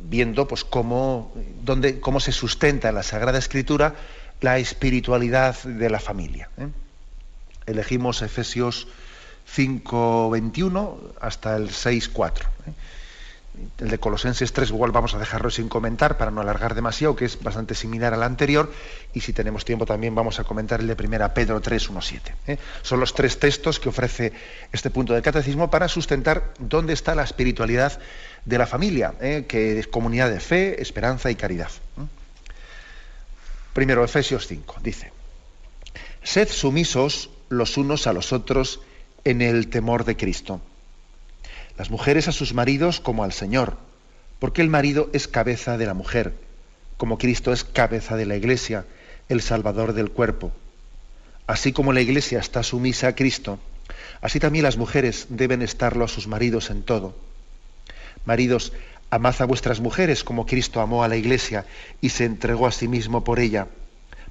[0.09, 1.33] viendo pues cómo,
[1.65, 3.95] dónde, cómo se sustenta en la Sagrada Escritura
[4.41, 6.51] la espiritualidad de la familia.
[6.59, 6.69] ¿eh?
[7.67, 8.89] Elegimos Efesios
[9.55, 12.41] 5.21 hasta el 6.4.
[12.41, 12.73] ¿eh?
[13.79, 17.27] El de Colosenses 3 igual vamos a dejarlo sin comentar para no alargar demasiado, que
[17.27, 18.73] es bastante similar al anterior,
[19.13, 22.35] y si tenemos tiempo también vamos a comentar el de primera Pedro 3, 1, 7.
[22.81, 24.33] Son los tres textos que ofrece
[24.73, 28.01] este punto del catecismo para sustentar dónde está la espiritualidad
[28.47, 29.45] de la familia, ¿eh?
[29.47, 31.71] que es comunidad de fe, esperanza y caridad.
[33.75, 35.13] Primero, Efesios 5, dice,
[36.23, 38.81] Sed sumisos los unos a los otros
[39.25, 40.61] en el temor de Cristo.
[41.79, 43.79] Las mujeres a sus maridos como al Señor,
[44.39, 46.35] porque el marido es cabeza de la mujer,
[46.97, 48.85] como Cristo es cabeza de la iglesia,
[49.29, 50.53] el Salvador del cuerpo.
[51.47, 53.59] Así como la iglesia está sumisa a Cristo,
[54.21, 57.17] así también las mujeres deben estarlo a sus maridos en todo.
[58.25, 58.73] Maridos,
[59.11, 61.67] amad a vuestras mujeres como Cristo amó a la iglesia
[62.01, 63.67] y se entregó a sí mismo por ella,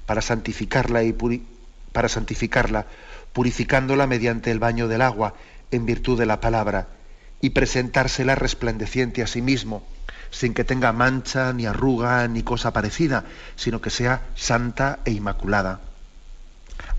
[0.06, 1.12] para santificarla y
[1.92, 2.86] para santificarla,
[3.32, 5.34] purificándola mediante el baño del agua,
[5.70, 6.88] en virtud de la palabra,
[7.42, 9.84] y presentársela resplandeciente a sí mismo,
[10.30, 13.24] sin que tenga mancha, ni arruga, ni cosa parecida,
[13.56, 15.80] sino que sea santa e inmaculada.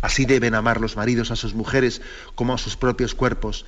[0.02, 2.02] Así deben amar los maridos a sus mujeres
[2.36, 3.66] como a sus propios cuerpos.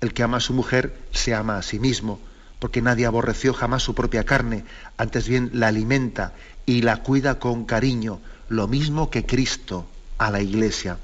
[0.00, 2.20] El que ama a su mujer se ama a sí mismo,
[2.58, 4.64] porque nadie aborreció jamás su propia carne,
[4.98, 6.34] antes bien la alimenta
[6.66, 9.88] y la cuida con cariño, lo mismo que Cristo
[10.18, 10.98] a la iglesia,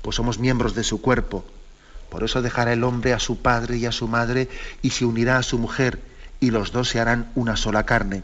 [0.00, 1.44] pues somos miembros de su cuerpo.
[2.10, 4.48] Por eso dejará el hombre a su padre y a su madre
[4.82, 6.00] y se unirá a su mujer
[6.40, 8.22] y los dos se harán una sola carne.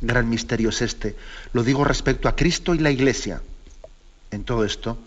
[0.00, 1.16] Gran misterio es este.
[1.52, 3.42] Lo digo respecto a Cristo y la iglesia.
[4.30, 4.98] En todo esto,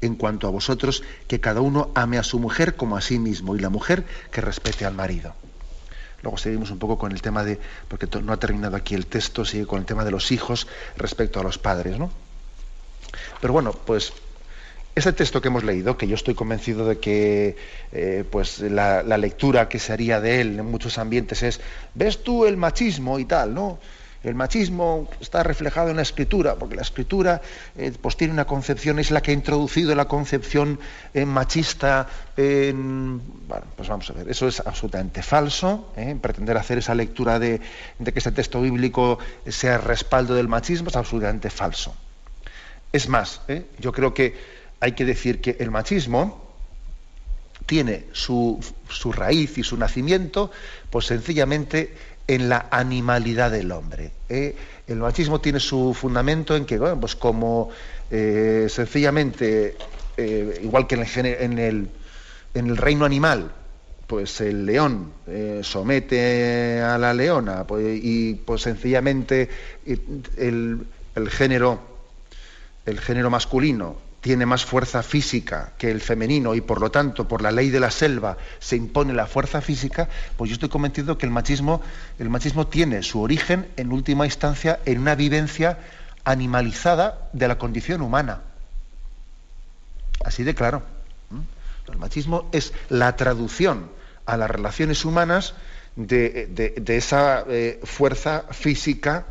[0.00, 3.56] en cuanto a vosotros, que cada uno ame a su mujer como a sí mismo
[3.56, 5.34] y la mujer que respete al marido.
[6.22, 9.44] Luego seguimos un poco con el tema de, porque no ha terminado aquí el texto,
[9.44, 12.10] sigue con el tema de los hijos respecto a los padres, ¿no?
[13.40, 14.12] Pero bueno, pues
[14.94, 17.56] ese texto que hemos leído, que yo estoy convencido de que
[17.92, 21.60] eh, pues la, lectura que se haría de él en muchos ambientes es,
[21.94, 23.78] ves tú el machismo y tal, ¿no?
[24.22, 27.42] El machismo está reflejado en la escritura, porque la escritura
[27.76, 30.78] eh, pues tiene una concepción, es la que ha introducido la concepción
[31.12, 33.20] eh, machista en...
[33.46, 35.92] Bueno, pues vamos a ver, eso es absolutamente falso.
[36.22, 37.60] Pretender hacer esa lectura de,
[38.02, 41.94] que ese texto bíblico sea respaldo del machismo es absolutamente falso.
[42.94, 43.42] Es más,
[43.78, 44.53] yo creo que
[44.84, 46.44] hay que decir que el machismo
[47.64, 48.60] tiene su,
[49.12, 50.50] raíz y su nacimiento,
[50.90, 51.94] pues sencillamente
[52.26, 54.12] en la animalidad del hombre.
[54.28, 54.54] ¿eh?
[54.86, 57.70] El machismo tiene su fundamento en que, bueno, pues como
[58.10, 59.74] eh, sencillamente,
[60.62, 61.88] igual que en el,
[62.52, 63.52] en el, reino animal,
[64.06, 65.12] pues el león
[65.62, 69.48] somete a la leona pues, y pues sencillamente
[70.36, 71.94] el, el género
[72.84, 77.42] el género masculino tiene más fuerza física que el femenino y por lo tanto por
[77.42, 80.08] la ley de la selva se impone la fuerza física,
[80.38, 81.82] pues yo estoy convencido que el machismo,
[82.18, 85.78] el machismo tiene su origen en última instancia en una vivencia
[86.24, 88.40] animalizada de la condición humana.
[90.24, 90.82] Así de claro.
[91.92, 93.90] El machismo es la traducción
[94.24, 95.52] a las relaciones humanas
[95.96, 99.26] de, esa eh, fuerza física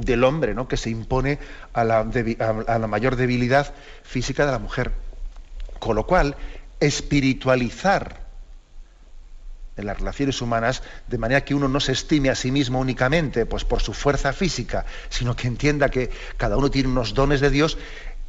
[0.00, 0.68] del hombre, ¿no?
[0.68, 1.38] que se impone
[1.72, 4.92] a la, mayor debilidad física de la mujer.
[5.78, 6.36] Con lo cual,
[6.80, 8.28] espiritualizar
[9.76, 13.46] en las relaciones humanas, de manera que uno no se estime a sí mismo únicamente
[13.46, 17.50] pues, por su fuerza física, sino que entienda que cada uno tiene unos dones de
[17.50, 17.78] Dios,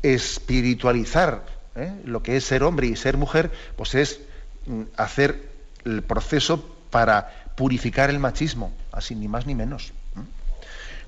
[0.02, 1.94] espiritualizar ¿eh?
[2.06, 4.22] lo que es ser hombre y ser mujer, pues es
[4.66, 5.50] mm, hacer
[5.84, 9.94] el proceso para purificar el machismo, así ni más ni menos.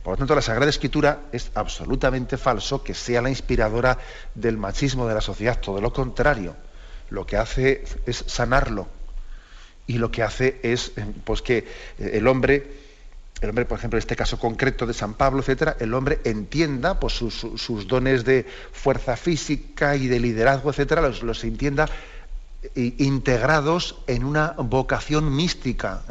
[0.03, 3.97] Por lo tanto, la Sagrada Escritura es absolutamente falso que sea la inspiradora
[4.35, 6.55] del machismo de la sociedad, todo lo contrario.
[7.09, 8.87] Lo que hace es sanarlo.
[9.87, 11.59] Y lo que hace es eh, pues, que
[11.99, 12.67] eh, el hombre,
[13.39, 16.99] el hombre, por ejemplo, en este caso concreto de San Pablo, etcétera, el hombre entienda
[16.99, 21.87] pues, sus, dones de fuerza física y de liderazgo, etcétera, los, los entienda
[22.75, 26.01] eh, integrados en una vocación mística.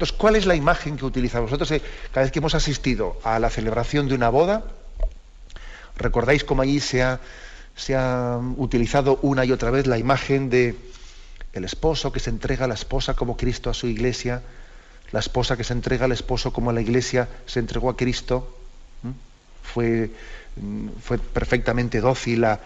[0.00, 1.50] Entonces, ¿cuál es la imagen que utilizamos?
[1.50, 4.64] Nosotros, eh, cada vez que hemos asistido a la celebración de una boda,
[5.94, 7.20] recordáis cómo allí se ha,
[8.56, 10.74] utilizado una y otra vez la imagen de
[11.52, 14.40] el esposo que se entrega a la esposa como Cristo a su iglesia,
[15.12, 18.56] la esposa que se entrega al esposo como la iglesia se entregó a Cristo,
[19.62, 20.12] fue,
[20.56, 22.58] mm, fue perfectamente dócil a,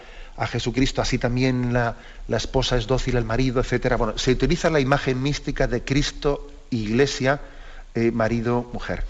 [0.47, 1.97] Jesucristo, así también la,
[2.29, 3.95] la, esposa es dócil al marido, etc.
[3.97, 7.41] Bueno, se utiliza la imagen mística de Cristo iglesia
[7.95, 9.03] eh, marido-mujer.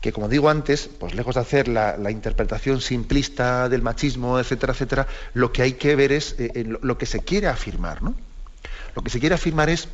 [0.00, 5.06] Que como digo antes, pues lejos de hacer la, interpretación simplista del machismo, etcétera, etcétera,
[5.34, 8.14] lo que hay que ver es eh, lo que se quiere afirmar, ¿no?
[8.94, 9.88] Lo que se quiere afirmar es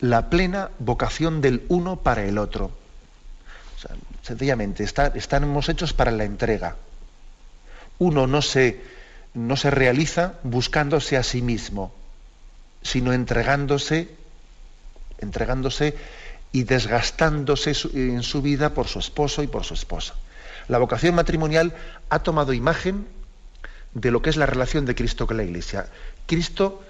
[0.00, 2.70] la plena vocación del uno para el otro.
[4.22, 6.76] sencillamente, estamos hechos para la entrega.
[7.98, 8.80] Uno no se,
[9.34, 11.92] no se realiza buscándose a sí mismo,
[12.82, 14.08] sino entregándose,
[15.24, 15.96] entregándose
[16.52, 20.14] y desgastándose en su vida por su esposo y por su esposa.
[20.68, 21.74] La vocación matrimonial
[22.10, 23.06] ha tomado imagen
[23.92, 25.88] de lo que es la relación de Cristo con la Iglesia.
[26.26, 26.82] Cristo,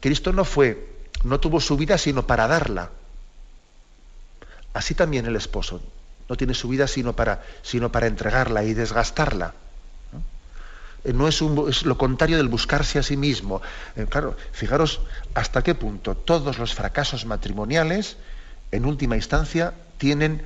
[0.00, 0.90] Cristo no fue
[1.24, 2.90] no tuvo su vida sino para darla.
[4.72, 5.82] Así también el esposo
[6.28, 9.54] no tiene su vida sino para, sino para entregarla y desgastarla.
[11.04, 11.26] ¿No?
[11.26, 13.62] Eh, es, es, lo contrario del buscarse a sí mismo.
[13.96, 15.00] Eh, claro, fijaros
[15.34, 18.16] hasta qué punto todos los fracasos matrimoniales,
[18.72, 20.42] en última instancia, tienen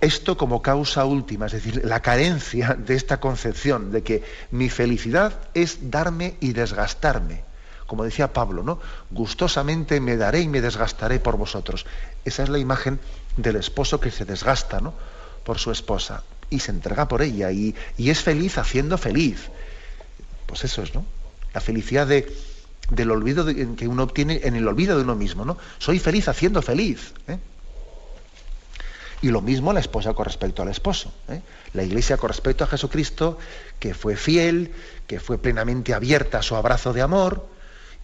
[0.00, 4.22] esto como causa última, es decir, la carencia de esta concepción de que
[4.52, 7.48] mi felicidad es darme y desgastarme
[7.88, 8.80] como decía Pablo, ¿no?
[9.10, 11.86] Gustosamente me daré y me desgastaré por vosotros.
[12.22, 13.00] Esa es la imagen
[13.38, 14.92] del esposo que se desgasta, ¿no?
[15.42, 19.48] Por su esposa y se entrega por ella y, es feliz haciendo feliz.
[20.48, 21.04] Pues eso es, ¿no?
[21.52, 22.34] La felicidad de,
[22.90, 25.58] del olvido que uno obtiene en el olvido de uno mismo, ¿no?
[25.78, 27.12] Soy feliz haciendo feliz.
[27.28, 27.38] ¿eh?
[29.20, 31.12] Y lo mismo la esposa con respecto al esposo.
[31.28, 31.42] ¿eh?
[31.74, 33.38] La iglesia con respecto a Jesucristo,
[33.78, 34.72] que fue fiel,
[35.06, 37.46] que fue plenamente abierta a su abrazo de amor,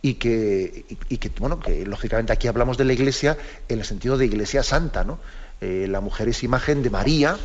[0.02, 3.38] y que, que, bueno, que lógicamente aquí hablamos de la iglesia
[3.70, 5.18] en el sentido de iglesia santa, ¿no?
[5.62, 7.38] Eh, la mujer es imagen de María,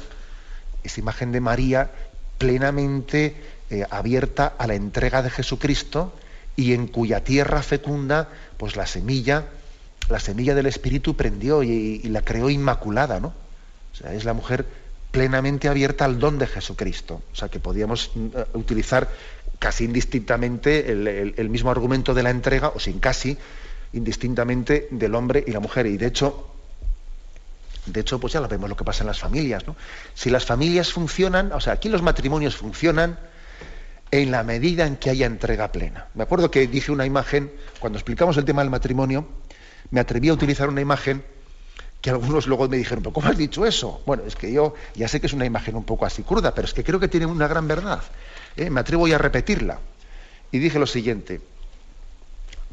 [0.84, 1.90] es imagen de María
[2.38, 3.36] plenamente
[3.70, 6.14] eh, abierta a la entrega de Jesucristo
[6.56, 9.46] y en cuya tierra fecunda, pues la semilla,
[10.10, 13.28] la semilla del Espíritu prendió y, la creó inmaculada, ¿no?
[13.28, 14.66] O sea, es la mujer
[15.12, 17.22] plenamente abierta al don de Jesucristo.
[17.32, 19.08] O sea, que podíamos mm, utilizar
[19.60, 23.38] casi indistintamente el, mismo argumento de la entrega, o sin casi,
[23.94, 25.86] indistintamente del hombre y la mujer.
[25.86, 26.50] Y de hecho,
[27.86, 29.68] de hecho, pues ya lo vemos lo que pasa en las familias.
[29.68, 29.76] ¿no?
[30.14, 33.20] Si las familias funcionan, o sea, aquí los matrimonios funcionan
[34.12, 36.08] en la medida en que haya entrega plena.
[36.16, 39.28] Me acuerdo que dije una imagen, cuando explicamos el tema del matrimonio,
[39.92, 41.24] me atreví a utilizar una imagen
[42.02, 44.02] que algunos luego me dijeron, ¿pero cómo has dicho eso?
[44.06, 46.66] Bueno, es que yo ya sé que es una imagen un poco así cruda, pero
[46.66, 48.02] es que creo que tiene una gran verdad.
[48.56, 48.70] ¿eh?
[48.70, 49.80] me atrevo a repetirla.
[50.52, 51.42] Y dije lo siguiente,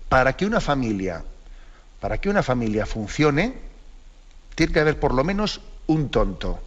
[0.08, 1.24] para que una familia,
[2.00, 3.54] para que una familia funcione,
[4.54, 6.60] tiene que haber por lo menos un tonto.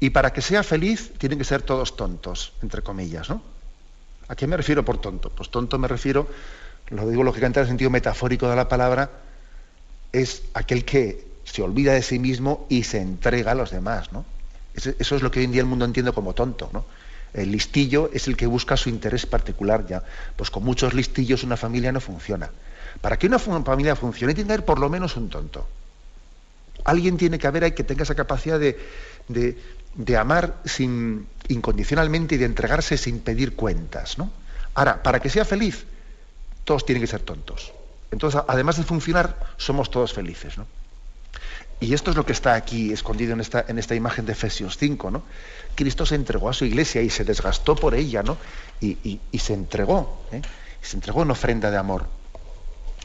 [0.00, 3.42] Y para que sea feliz, tienen que ser todos tontos, entre comillas, ¿no?
[4.28, 5.30] ¿A qué me refiero por tonto?
[5.30, 6.28] Pues tonto me refiero,
[6.90, 9.10] lo digo lógicamente en el sentido metafórico de la palabra,
[10.12, 14.24] es aquel que se olvida de sí mismo y se entrega a los demás, ¿no?
[14.74, 16.84] Eso es lo que hoy en día el mundo entiende como tonto, ¿no?
[17.34, 20.02] El listillo es el que busca su interés particular ya.
[20.36, 22.50] Pues con muchos listillos una familia no funciona.
[23.00, 25.66] Para que una familia funcione tiene que haber por lo menos un tonto.
[26.84, 28.78] Alguien tiene que haber que tenga esa capacidad de,
[30.16, 34.18] amar sin, incondicionalmente y de entregarse sin pedir cuentas.
[34.18, 34.30] ¿no?
[34.74, 35.84] Ahora, para que sea feliz,
[36.64, 37.72] todos tienen que ser tontos.
[38.10, 40.56] Entonces, además de funcionar, somos todos felices.
[40.58, 40.66] ¿no?
[41.80, 44.76] Y esto es lo que está aquí escondido en esta, en esta imagen de Efesios
[44.78, 45.22] 5, ¿no?
[45.76, 48.36] Cristo se entregó a su iglesia y se desgastó por ella, ¿no?
[48.80, 50.42] Y, se entregó, ¿eh?
[50.82, 52.06] se entregó en ofrenda de amor.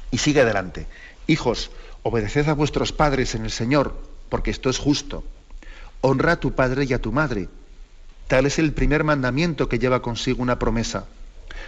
[0.10, 0.88] Y sigue adelante.
[1.28, 1.70] Hijos,
[2.02, 3.96] obedeced a vuestros padres en el Señor,
[4.30, 5.24] porque esto es justo.
[6.06, 7.48] Honra a tu padre y a tu madre.
[8.28, 11.06] Tal es el primer mandamiento que lleva consigo una promesa,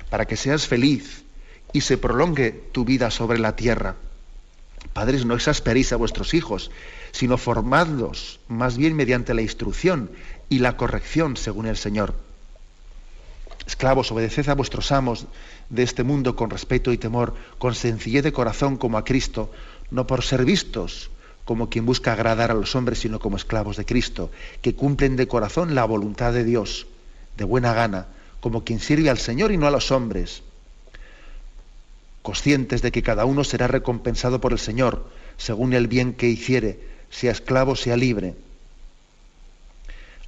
[0.10, 1.24] para que seas feliz
[1.72, 3.96] y se prolongue tu vida sobre la tierra.
[4.92, 6.70] Padres, no exasperéis a vuestros hijos,
[7.14, 10.12] sino formadlos más bien mediante la instrucción
[10.50, 12.14] y la corrección según el Señor.
[13.66, 15.28] Esclavos, obedeced a vuestros amos
[15.70, 19.50] de este mundo con respeto y temor, con sencillez de corazón como a Cristo,
[19.92, 21.10] no por ser vistos
[21.46, 24.32] como quien busca agradar a los hombres, sino como esclavos de Cristo,
[24.62, 26.88] que cumplen de corazón la voluntad de Dios,
[27.38, 28.08] de buena gana,
[28.42, 30.44] como quien sirve al Señor y no a los hombres
[32.26, 36.80] conscientes de que cada uno será recompensado por el Señor según el bien que hiciere,
[37.12, 38.34] sea esclavo, sea libre.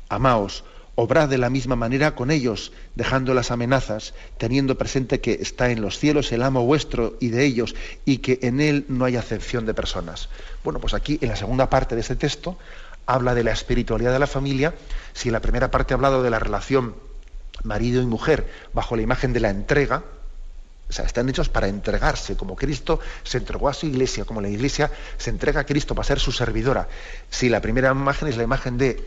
[0.08, 0.64] Amaos,
[1.00, 5.80] obrad de la misma manera con ellos, dejando las amenazas, teniendo presente que está en
[5.80, 9.68] los cielos el amo vuestro y de ellos, y que en él no hay acepción
[9.68, 10.28] de personas.
[10.64, 12.58] Bueno, pues aquí en la segunda parte de este texto
[13.06, 14.74] habla de la espiritualidad de la familia.
[15.14, 16.96] Si en la primera parte ha hablado de la relación
[17.64, 20.04] marido y mujer bajo la imagen de la entrega,
[20.90, 24.50] O sea, están hechos para entregarse, como Cristo se entregó a su iglesia, como la
[24.50, 26.88] iglesia se entrega a Cristo para ser su servidora.
[27.30, 29.04] Si la primera imagen es la imagen de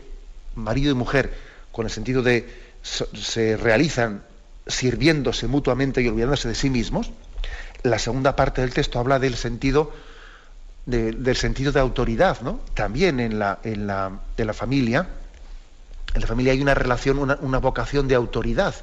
[0.55, 1.33] marido y mujer,
[1.71, 4.23] con el sentido de se realizan
[4.67, 7.11] sirviéndose mutuamente y olvidándose de sí mismos,
[7.83, 9.91] la segunda parte del texto habla del sentido
[10.85, 12.59] de, del sentido de autoridad, ¿no?
[12.73, 15.07] También en la, en la, en la familia,
[16.13, 18.75] en la familia hay una relación, una, una vocación de autoridad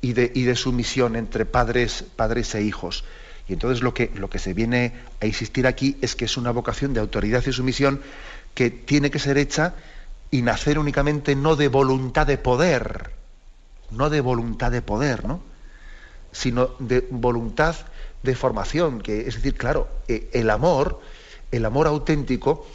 [0.00, 3.04] y de, y de, sumisión entre padres, padres e hijos.
[3.48, 6.50] Y entonces lo que, lo que se viene a insistir aquí es que es una
[6.50, 8.00] vocación de autoridad y sumisión
[8.54, 9.74] que tiene que ser hecha
[10.30, 13.12] y nacer únicamente no de voluntad de poder,
[13.90, 15.40] no de voluntad de poder, ¿no?
[16.32, 17.76] sino de voluntad
[18.22, 21.00] de formación, que es decir, claro, eh, el amor,
[21.50, 22.66] el amor auténtico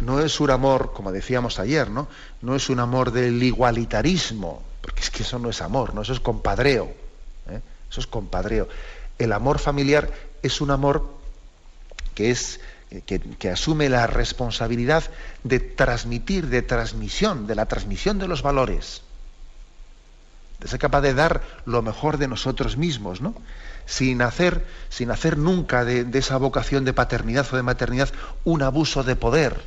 [0.00, 2.08] no es un amor, como decíamos ayer, ¿no?
[2.42, 6.02] No es un amor del igualitarismo, porque es que eso no es amor, ¿no?
[6.02, 6.92] Eso es compadreo.
[7.48, 7.60] ¿eh?
[7.90, 8.68] Eso es compadreo.
[9.18, 10.10] El amor familiar
[10.42, 11.08] es un amor
[12.14, 15.04] que es que, asume la responsabilidad
[15.42, 19.02] de transmitir, de transmisión, de la transmisión de los valores,
[20.60, 23.34] de ser capaz de dar lo mejor de nosotros mismos, ¿no?
[23.86, 28.12] sin hacer, sin hacer nunca de, esa vocación de paternidad o de maternidad
[28.44, 29.60] un abuso de poder,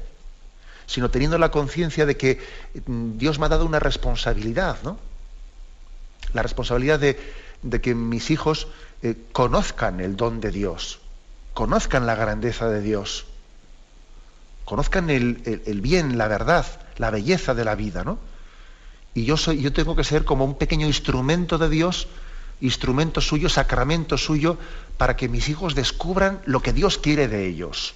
[0.86, 2.39] sino teniendo la conciencia de que
[2.86, 4.97] mm, Dios me ha dado una responsabilidad, ¿no?
[6.34, 7.17] La responsabilidad de,
[7.82, 8.67] que mis hijos
[9.01, 10.99] eh, conozcan el don de Dios,
[11.60, 13.26] conozcan la grandeza de Dios,
[14.64, 18.18] conozcan el, el bien, la verdad, la belleza de la vida, ¿no?
[19.14, 22.07] Y yo soy, yo tengo que ser como un pequeño instrumento de Dios
[22.62, 24.57] instrumento suyo, sacramento suyo,
[24.97, 27.93] para que mis hijos descubran lo que Dios quiere de ellos.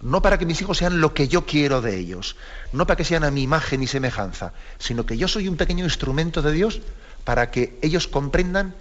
[0.00, 2.36] No para que mis hijos sean lo que yo quiero de ellos,
[2.72, 5.84] no para que sean a mi imagen y semejanza, sino que yo soy un pequeño
[5.84, 6.80] instrumento de Dios
[7.24, 8.74] para que ellos comprendan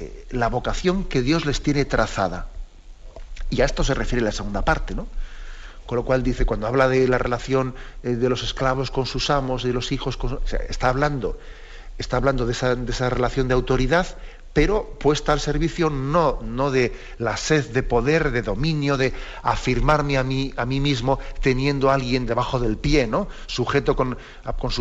[0.00, 2.48] eh, la vocación que Dios les tiene trazada.
[3.52, 5.06] Y a esto se refiere la segunda parte, ¿no?
[5.84, 9.28] Con lo cual dice, cuando habla de la relación eh, de los esclavos con sus
[9.28, 10.40] amos, de los hijos con...
[10.70, 11.38] está hablando,
[11.98, 14.06] está hablando de esa, de esa relación de autoridad,
[14.54, 20.16] pero puesta al servicio no, no de la sed de poder, de dominio, de afirmarme
[20.16, 23.28] a mí, a mí mismo teniendo a alguien debajo del pie, ¿no?
[23.46, 24.16] Sujeto con,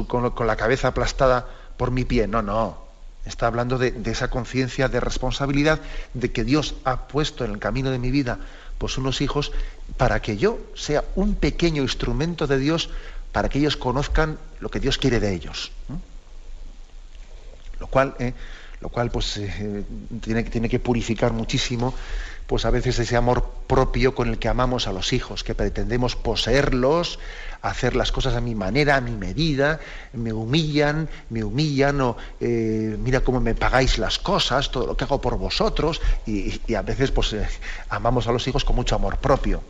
[0.08, 1.46] con, la cabeza aplastada
[1.76, 2.26] por mi pie.
[2.26, 2.92] No, no.
[3.26, 5.80] Está hablando de, esa conciencia de responsabilidad
[6.14, 8.40] de que Dios ha puesto en el camino de mi vida
[8.82, 9.52] pues unos hijos
[9.96, 12.90] para que yo sea un pequeño instrumento de Dios
[13.32, 15.72] para que ellos conozcan lo que Dios quiere de ellos.
[17.80, 18.16] Lo cual...
[18.18, 18.34] Eh,
[18.82, 19.84] lo cual pues eh,
[20.22, 21.94] tiene, tiene, que purificar muchísimo
[22.48, 26.16] pues a veces ese amor propio con el que amamos a los hijos, que pretendemos
[26.16, 27.20] poseerlos,
[27.62, 29.80] hacer las cosas a mi manera, a mi medida,
[30.14, 35.03] me humillan, me humillan, o eh, mira cómo me pagáis las cosas, todo lo que
[35.03, 37.47] hago por vosotros, y, a veces pues eh,
[37.89, 39.62] amamos a los hijos con mucho amor propio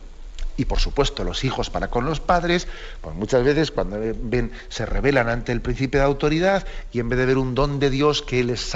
[0.57, 2.67] y por supuesto los hijos para con los padres,
[3.01, 7.19] pues muchas veces cuando ven se rebelan ante el principio de autoridad y en vez
[7.19, 8.71] de ver un don de Dios que les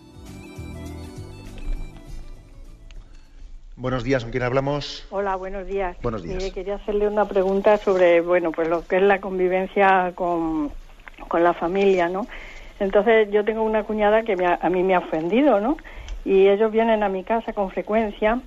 [3.81, 5.07] Buenos días, ¿con quién hablamos?
[5.09, 5.97] Hola, buenos días.
[6.03, 6.53] Buenos días.
[6.53, 10.71] quería hacerle una pregunta sobre, bueno, pues lo que es la convivencia con,
[11.33, 12.27] la familia, ¿no?
[12.79, 15.77] Entonces, yo tengo una cuñada que a mí me ha ofendido, ¿no?
[16.23, 18.39] Y ellos vienen a mi casa con frecuencia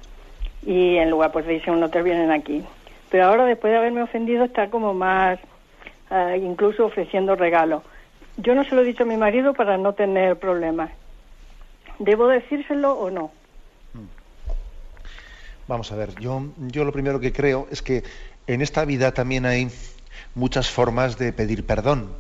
[0.65, 2.65] y en lugar pues de irse a un hotel vienen aquí.
[3.11, 5.41] Pero ahora, después de haberme ofendido, está como más,
[6.13, 7.83] eh, incluso ofreciendo regalos.
[8.37, 10.93] Yo no se lo he dicho a mi marido para no tener problemas.
[11.99, 13.33] ¿Debo decírselo o no?
[15.67, 18.05] Vamos a ver, yo, yo lo primero que creo es que
[18.47, 19.71] en esta vida también hay
[20.35, 22.11] muchas formas de pedir perdón.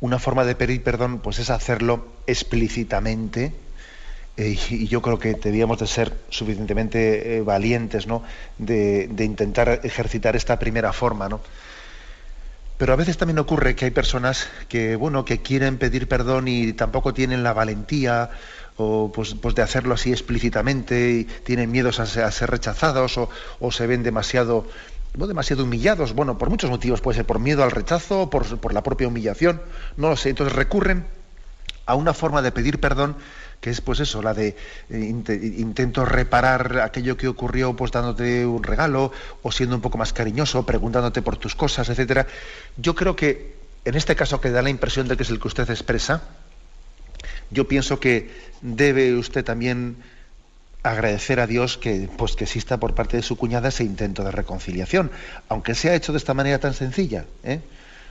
[0.00, 3.52] Una forma de pedir perdón pues es hacerlo explícitamente
[4.36, 8.22] eh, y yo creo que debíamos de ser suficientemente eh, valientes ¿no?
[8.58, 11.28] de, de, intentar ejercitar esta primera forma.
[11.28, 11.40] ¿no?
[12.78, 16.72] Pero a veces también ocurre que hay personas que, bueno, que quieren pedir perdón y
[16.72, 18.30] tampoco tienen la valentía
[18.76, 23.86] o pues, pues de hacerlo así explícitamente y tienen miedos a ser, rechazados o, se
[23.86, 24.66] ven demasiado
[25.14, 28.82] demasiado humillados, bueno, por muchos motivos, puede ser por miedo al rechazo, por, por la
[28.82, 29.62] propia humillación,
[29.96, 31.06] no lo sé, entonces recurren
[31.86, 33.14] a una forma de pedir perdón
[33.64, 34.48] que es pues eso, la de
[34.90, 39.10] eh, intento reparar aquello que ocurrió pues dándote un regalo
[39.42, 42.26] o siendo un poco más cariñoso, preguntándote por tus cosas, etcétera.
[42.76, 43.54] Yo creo que
[43.86, 46.24] en este caso que da la impresión de que es el que usted expresa,
[47.50, 48.30] yo pienso que
[48.62, 49.96] debe usted también
[50.82, 54.30] agradecer a Dios que, pues, que exista por parte de su cuñada ese intento de
[54.30, 55.10] reconciliación,
[55.48, 57.24] aunque sea hecho de esta manera tan sencilla.
[57.42, 57.60] ¿eh?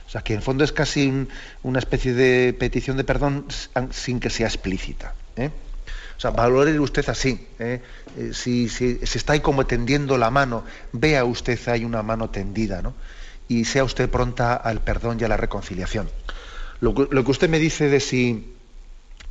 [0.06, 1.26] O sea, que en fondo es casi
[1.62, 3.46] una especie de petición de perdón
[3.90, 5.14] sin que sea explícita.
[5.36, 5.50] ¿eh?
[6.16, 7.46] O sea, valore usted así.
[7.58, 7.80] ¿eh?
[8.18, 12.82] Eh, si, si, está ahí como tendiendo la mano, vea usted hay una mano tendida,
[12.82, 12.94] ¿no?
[13.48, 16.08] Y sea usted pronta al perdón y a la reconciliación.
[16.80, 18.53] Lo, que usted me dice de si,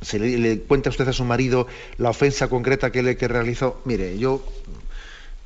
[0.04, 1.66] se le, cuenta usted a su marido
[1.98, 4.44] la ofensa concreta que le que realizó, mire, yo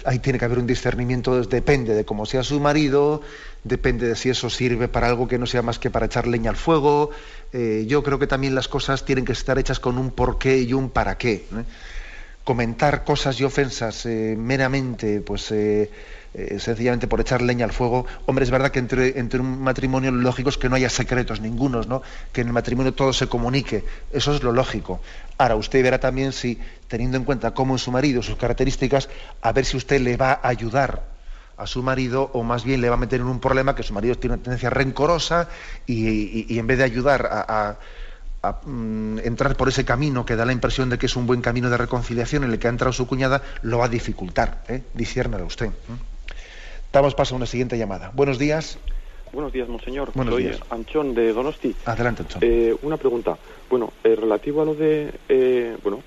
[0.05, 3.23] ahí tiene que haber un discernimiento, depende de cómo sea su marido,
[3.65, 6.51] depende de si eso sirve para algo que no sea más que para echar leña
[6.51, 7.11] al fuego.
[7.53, 10.73] Eh, yo creo que también las cosas tienen que estar hechas con un porqué y
[10.73, 11.45] un para qué.
[12.45, 15.53] Comentar cosas y ofensas eh, meramente, pues
[16.35, 18.07] eh, sencillamente por echar leña al fuego.
[18.27, 21.87] Hombre, es verdad que entre, un matrimonio lo lógico es que no haya secretos ningunos,
[21.87, 22.03] ¿no?
[22.33, 23.85] Que en el matrimonio todo se comunique.
[24.13, 25.01] Eso es lo lógico.
[25.39, 29.09] Ahora, usted verá también si, teniendo en cuenta cómo es su marido, sus características,
[29.41, 31.19] a ver si usted le va a ayudar
[31.57, 33.93] a su marido o más bien le va a meter en un problema que su
[33.93, 35.49] marido tiene una tendencia rencorosa
[35.87, 37.79] y, en vez de ayudar a,
[38.65, 41.69] mm, entrar por ese camino que da la impresión de que es un buen camino
[41.69, 44.63] de reconciliación en el que ha entrado su cuñada, lo va a dificultar.
[44.69, 44.83] ¿eh?
[45.45, 45.67] usted.
[45.67, 45.73] ¿eh?
[46.93, 48.11] Damos paso a una siguiente llamada.
[48.15, 48.79] Buenos días.
[49.33, 50.13] Buenos días, monseñor.
[50.15, 50.61] Buenos Soy días.
[50.71, 51.75] Anchón de Donosti.
[51.85, 52.41] Adelante, Anchón.
[52.43, 53.37] Eh, una pregunta.
[53.69, 56.03] Bueno, eh, relativo a lo de eh, bueno,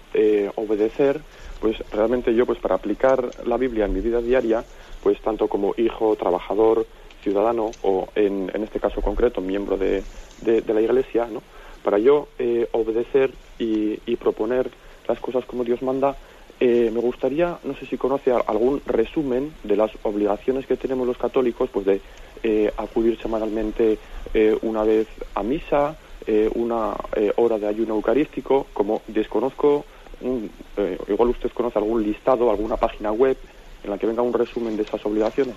[0.55, 1.21] obedecer,
[1.59, 4.63] pues realmente yo, pues para aplicar la Biblia en mi vida diaria,
[5.03, 6.87] pues tanto como hijo, trabajador,
[7.21, 10.03] ciudadano o en, en este caso concreto miembro de,
[10.41, 11.41] de, la Iglesia, ¿no?
[11.83, 14.69] Para yo eh, obedecer y, y, proponer
[15.07, 16.15] las cosas como Dios manda,
[16.61, 21.17] eh, me gustaría, no sé si conoce algún resumen de las obligaciones que tenemos los
[21.17, 22.01] católicos, pues de
[22.43, 23.99] eh, acudir semanalmente
[24.61, 25.97] una vez a misa,
[26.55, 26.95] una
[27.35, 29.83] hora de ayuno eucarístico, como desconozco,
[31.09, 33.35] igual usted conoce algún listado, alguna página web
[33.83, 35.55] en la que venga un resumen de esas obligaciones.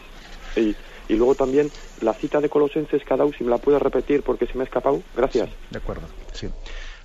[0.56, 0.74] Y,
[1.08, 4.54] y luego también la cita de Colosenses, cada si me la puede repetir porque se
[4.54, 5.02] me ha escapado.
[5.14, 5.50] Gracias.
[5.70, 6.48] de acuerdo, sí.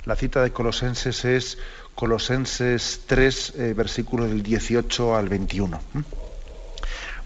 [0.06, 1.58] La cita de Colosenses es
[2.00, 5.82] Colosenses 3, eh, versículo del 18 al 21.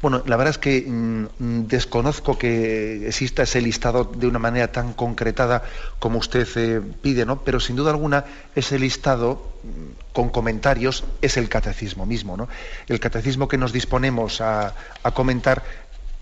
[0.01, 4.93] Bueno, la verdad es que mm, desconozco que exista ese listado de una manera tan
[4.93, 5.61] concretada
[5.99, 7.43] como usted eh, pide, ¿no?
[7.43, 12.49] Pero sin duda alguna ese listado mm, con comentarios es el catecismo mismo, ¿no?
[12.87, 14.73] El catecismo que nos disponemos a,
[15.13, 15.61] comentar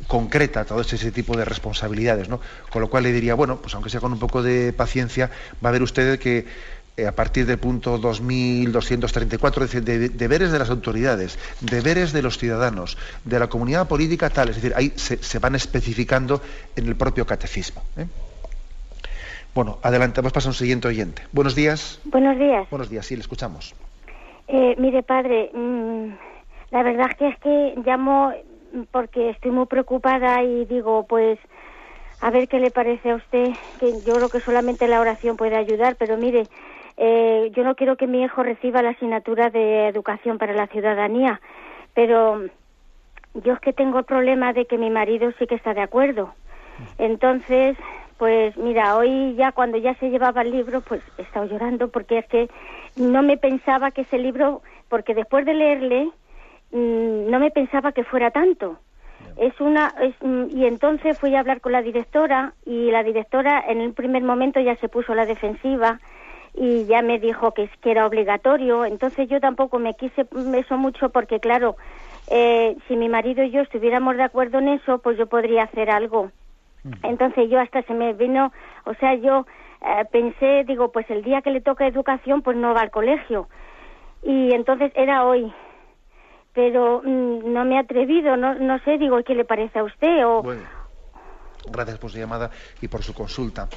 [0.07, 2.41] concreta todo ese tipo de responsabilidades, ¿no?
[2.69, 5.31] Con lo cual le diría, bueno, pues aunque sea con un poco de paciencia,
[5.63, 6.45] va a ver usted que
[7.07, 12.97] a partir del punto 2234, dice, de, deberes de las autoridades, deberes de los ciudadanos,
[13.23, 16.41] de la comunidad política tal, es decir, ahí se, van especificando
[16.75, 17.81] en el propio catecismo.
[17.97, 18.05] ¿eh?
[19.55, 21.23] Bueno, adelante, vamos a pasar a un siguiente oyente.
[21.31, 21.99] Buenos días.
[22.05, 22.69] Buenos días.
[22.69, 23.73] Buenos días, sí, le escuchamos.
[24.47, 26.13] Eh, mire, padre, mm,
[26.71, 28.33] la verdad que es que llamo
[28.91, 31.39] porque estoy muy preocupada y digo, pues,
[32.21, 35.55] a ver qué le parece a usted, que yo creo que solamente la oración puede
[35.55, 36.47] ayudar, pero mire,
[37.03, 41.41] eh, yo no quiero que mi hijo reciba la asignatura de educación para la ciudadanía,
[41.95, 42.43] pero
[43.33, 46.33] yo es que tengo el problema de que mi marido sí que está de acuerdo.
[46.99, 47.75] Entonces,
[48.21, 52.19] Pues mira, hoy ya cuando ya se llevaba el libro, pues he estado llorando porque
[52.19, 52.49] es que
[52.95, 56.11] no me pensaba que ese libro, porque después de leerle,
[56.71, 58.77] mm, no me pensaba que fuera tanto.
[59.37, 63.63] Es una es, mm, y entonces fui a hablar con la directora y la directora
[63.67, 65.99] en el primer momento ya se puso a la defensiva
[66.53, 68.85] y ya me dijo que, que era obligatorio.
[68.85, 71.77] Entonces yo tampoco me quise eso mucho porque claro,
[72.27, 75.89] eh, si mi marido y yo estuviéramos de acuerdo en eso, pues yo podría hacer
[75.89, 76.31] algo.
[77.03, 78.51] Entonces yo hasta se me vino,
[78.85, 79.45] o sea, yo
[79.81, 83.49] eh, pensé, digo, pues el día que le toca educación, pues no va al colegio.
[84.23, 85.53] Y entonces era hoy.
[86.53, 90.25] Pero mm, no me he atrevido, no, no sé, digo, ¿qué le parece a usted?
[90.25, 90.41] O...
[90.41, 90.63] Bueno,
[91.71, 92.49] gracias por su llamada
[92.81, 93.69] y por su consulta.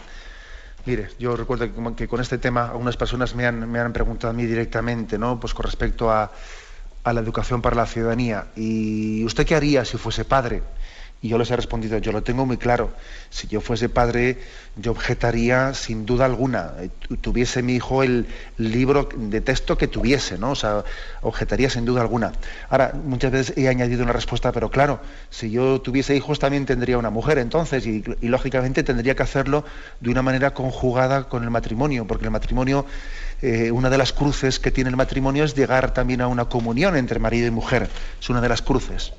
[0.87, 4.35] Mire, yo recuerdo que, con este tema algunas personas me han, me han preguntado a
[4.35, 5.41] mí directamente, ¿no?
[5.41, 6.31] Pues con respecto a,
[7.05, 8.49] a la educación para la ciudadanía.
[8.55, 10.63] ¿Y usted qué haría si fuese padre?
[11.25, 12.93] Y yo les he respondido, yo lo tengo muy claro.
[13.31, 14.41] Si yo fuese padre,
[14.77, 16.75] yo objetaría sin duda alguna.
[16.79, 16.91] Eh,
[17.23, 18.27] tuviese mi hijo el
[18.59, 20.51] libro de texto que tuviese, ¿no?
[20.51, 20.85] O sea,
[21.23, 22.33] objetaría sin duda alguna.
[22.69, 25.01] Ahora, muchas veces he añadido una respuesta, pero claro,
[25.31, 29.65] si yo tuviese hijos también tendría una mujer entonces, y, lógicamente tendría que hacerlo
[30.01, 32.85] de una manera conjugada con el matrimonio, porque el matrimonio,
[33.41, 36.99] eh, una de las cruces que tiene el matrimonio es llegar también a una comunión
[36.99, 37.89] entre marido y mujer.
[38.21, 39.15] Es una de las cruces.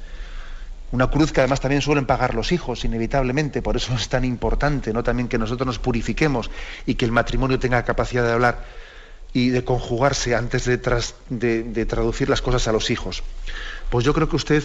[0.95, 4.93] Una cruz que además también suelen pagar los hijos, inevitablemente, por eso es tan importante,
[4.93, 5.03] ¿no?
[5.03, 6.49] También que nosotros nos purifiquemos
[6.85, 8.63] y que el matrimonio tenga capacidad de hablar
[9.33, 13.23] y de conjugarse antes de, tras, de, traducir las cosas a los hijos.
[13.89, 14.63] Pues yo creo que usted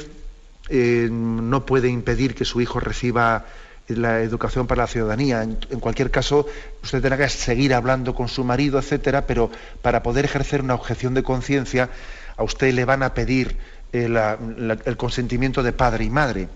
[0.68, 3.47] eh, no puede impedir que su hijo reciba
[3.89, 5.43] la educación para la ciudadanía.
[5.43, 6.47] En, en, cualquier caso,
[6.81, 9.51] usted tendrá que seguir hablando con su marido, etcétera, pero
[9.83, 11.91] para poder ejercer una objeción de conciencia,
[12.37, 13.57] a usted le van a pedir
[13.93, 14.36] eh,
[14.84, 16.49] el consentimiento de padre y madre.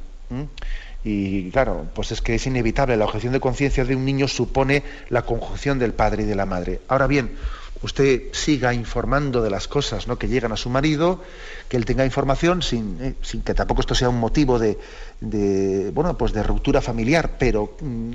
[1.05, 4.83] Y claro, pues es que es inevitable, la objeción de conciencia de un niño supone
[5.11, 6.81] la conjunción del padre y de la madre.
[6.89, 7.37] Ahora bien,
[7.83, 10.19] usted siga informando de las cosas ¿no?
[10.19, 11.23] que llegan a su marido,
[11.69, 14.79] que él tenga información sin, eh, sin que tampoco esto sea un motivo de,
[15.21, 18.13] de, bueno, pues de ruptura familiar, pero mm,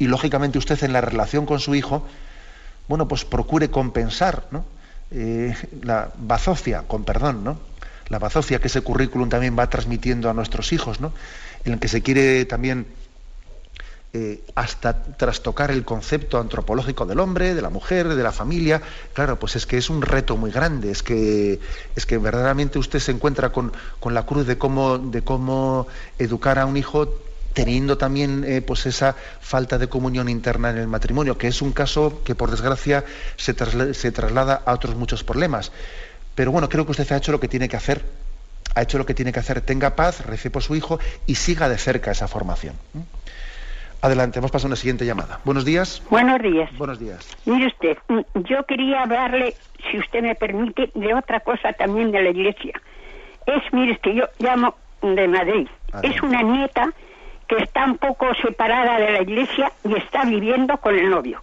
[0.00, 2.04] y lógicamente usted en la relación con su hijo,
[2.88, 4.64] bueno, pues procure compensar ¿no?
[5.12, 7.58] eh, la bazofia, con perdón, ¿no?
[8.08, 11.12] La bazofia que ese currículum también va transmitiendo a nuestros hijos, ¿no?
[11.64, 12.86] en el que se quiere también
[14.12, 18.80] eh, hasta trastocar el concepto antropológico del hombre, de la mujer, de la familia.
[19.12, 21.58] Claro, pues es que es un reto muy grande, es que,
[21.96, 25.88] es que verdaderamente usted se encuentra con, con la cruz de cómo, de cómo
[26.18, 27.12] educar a un hijo
[27.54, 31.72] teniendo también eh, pues esa falta de comunión interna en el matrimonio, que es un
[31.72, 33.04] caso que por desgracia
[33.36, 35.72] se, trasla se traslada a otros muchos problemas.
[36.34, 38.04] Pero bueno, creo que usted ha hecho lo que tiene que hacer.
[38.74, 39.60] Ha hecho lo que tiene que hacer.
[39.60, 42.74] Tenga paz, rece por su hijo y siga de cerca esa formación.
[44.02, 45.40] Adelante, hemos pasado a una siguiente llamada.
[45.44, 46.02] Buenos días.
[46.10, 46.70] Buenos días.
[46.76, 47.26] Buenos días.
[47.46, 47.96] Mire usted,
[48.34, 49.54] yo quería hablarle,
[49.90, 52.80] si usted me permite, de otra cosa también de la iglesia.
[53.46, 55.68] Es, mire usted, yo llamo de Madrid.
[56.02, 56.92] Es una nieta
[57.46, 61.40] que está un poco separada de la iglesia y está viviendo con el novio.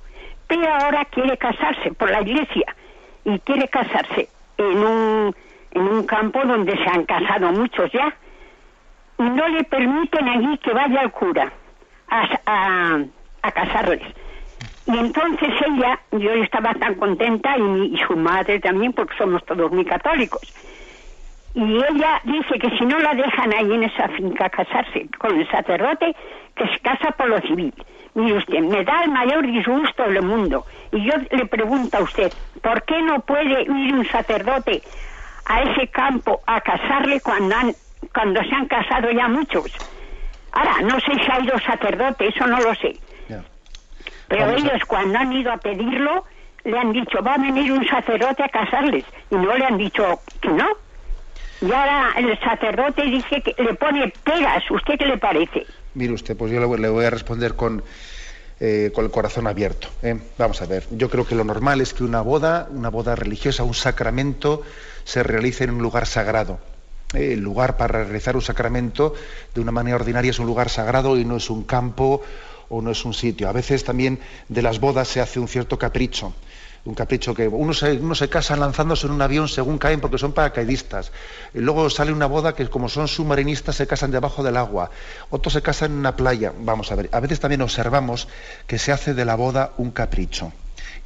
[0.48, 2.76] Pero ahora quiere casarse por la iglesia
[3.24, 4.30] y quiere casarse
[4.70, 5.36] en un,
[5.72, 8.14] en un campo donde se han casado muchos ya.
[9.18, 11.52] Y no le permiten allí que vaya al cura
[12.10, 13.00] a, a,
[13.42, 14.02] a casarles.
[14.88, 19.46] Y entonces ella, yo estaba tan contenta y, mi, y su madre también, porque somos
[19.46, 20.42] todos muy católicos.
[21.54, 25.48] Y ella dice que si no la dejan ahí en esa finca casarse con el
[25.50, 26.16] sacerdote,
[26.56, 27.74] que se casa por lo civil.
[28.14, 30.66] Mire usted, me da el mayor disgusto del mundo.
[30.92, 34.84] Y yo le pregunto a usted, ¿por qué no puede ir un sacerdote
[35.46, 37.76] a ese campo a casarle cuando, han,
[38.14, 39.72] cuando se han casado ya muchos?
[40.52, 43.00] Ahora, no sé si ha ido sacerdote, eso no lo sé.
[44.28, 46.26] Pero Vamos a- ellos cuando han ido a pedirlo,
[46.66, 49.06] le han dicho, va a venir un sacerdote a casarles.
[49.30, 50.68] Y no le han dicho que no.
[51.62, 54.70] Y ahora el sacerdote dice que le pone pegas.
[54.70, 55.68] ¿Usted qué le parece?
[55.94, 57.84] Mire usted, pues yo le voy, a responder con,
[58.60, 59.90] eh, con el corazón abierto.
[60.02, 60.18] ¿eh?
[60.38, 63.64] Vamos a ver, yo creo que lo normal es que una boda, una boda religiosa,
[63.64, 64.62] un sacramento,
[65.04, 66.60] se realice en un lugar sagrado.
[67.14, 69.14] Eh, el lugar para realizar un sacramento
[69.54, 72.22] de una manera ordinaria es un lugar sagrado y no es un campo
[72.70, 73.50] o no es un sitio.
[73.50, 76.34] A veces también de las bodas se hace un cierto capricho.
[76.84, 80.18] Un capricho que unos se, uno se casan lanzándose en un avión según caen porque
[80.18, 81.12] son paracaidistas.
[81.54, 84.90] Y luego sale una boda que como son submarinistas se casan debajo del agua.
[85.30, 86.54] Otros se casan en una playa.
[86.58, 87.10] Vamos a ver.
[87.12, 88.28] A veces también observamos
[88.66, 90.52] que se hace de la boda un capricho.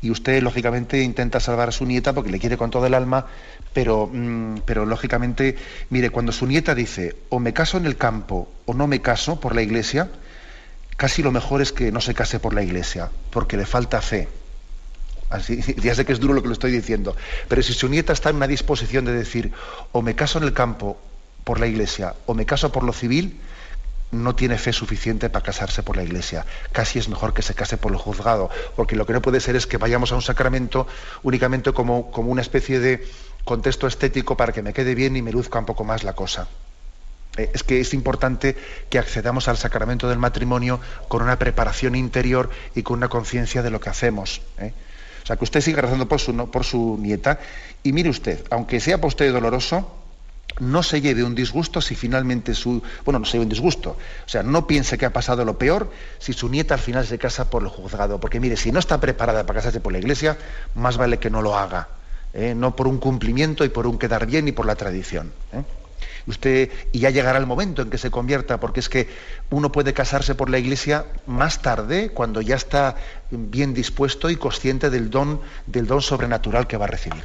[0.01, 3.25] Y usted, lógicamente, intenta salvar a su nieta porque le quiere con todo el alma,
[3.73, 5.57] pero, mm, pero lógicamente,
[5.89, 9.39] mire, cuando su nieta dice o me caso en el campo o no me caso
[9.39, 10.09] por la iglesia,
[10.95, 14.27] casi lo mejor es que no se case por la iglesia, porque le falta fe.
[15.35, 17.15] Así, ya sé que es duro lo que lo estoy diciendo,
[17.47, 19.51] pero si su nieta está en una disposición de decir,
[19.91, 20.97] o me caso en el campo
[21.43, 23.39] por la iglesia, o me caso por lo civil,
[24.11, 26.45] no tiene fe suficiente para casarse por la iglesia.
[26.71, 29.55] Casi es mejor que se case por lo juzgado, porque lo que no puede ser
[29.55, 30.87] es que vayamos a un sacramento
[31.23, 33.05] únicamente como, como una especie de
[33.43, 36.47] contexto estético para que me quede bien y me luzca un poco más la cosa.
[37.37, 38.55] Eh, es que es importante
[38.89, 43.69] que accedamos al sacramento del matrimonio con una preparación interior y con una conciencia de
[43.69, 44.41] lo que hacemos.
[44.57, 44.73] ¿eh?
[45.25, 47.39] O sea, que usted siga rezando por su, por su nieta
[47.81, 49.91] y mire usted, aunque sea para usted doloroso,
[50.59, 52.83] no se lleve un disgusto si finalmente su...
[53.03, 53.97] Bueno, no se lleve un disgusto.
[54.23, 57.17] O sea, no piense que ha pasado lo peor si su nieta al final se
[57.17, 58.19] casa por el juzgado.
[58.19, 60.37] Porque mire, si no está preparada para casarse por la iglesia,
[60.75, 61.87] más vale que no lo haga.
[62.35, 62.53] ¿eh?
[62.55, 65.33] No por un cumplimiento y por un quedar bien y por la tradición.
[65.53, 65.63] ¿eh?
[66.27, 69.07] Usted, y ya llegará el momento en que se convierta, porque es que
[69.49, 72.95] uno puede casarse por la iglesia más tarde, cuando ya está
[73.29, 77.23] bien dispuesto y consciente del don, del don sobrenatural que va a recibir.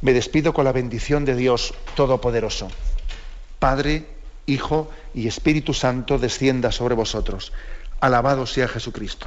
[0.00, 2.68] Me despido con la bendición de Dios Todopoderoso.
[3.58, 4.06] Padre,
[4.46, 7.52] Hijo y Espíritu Santo descienda sobre vosotros.
[8.00, 9.26] Alabado sea Jesucristo.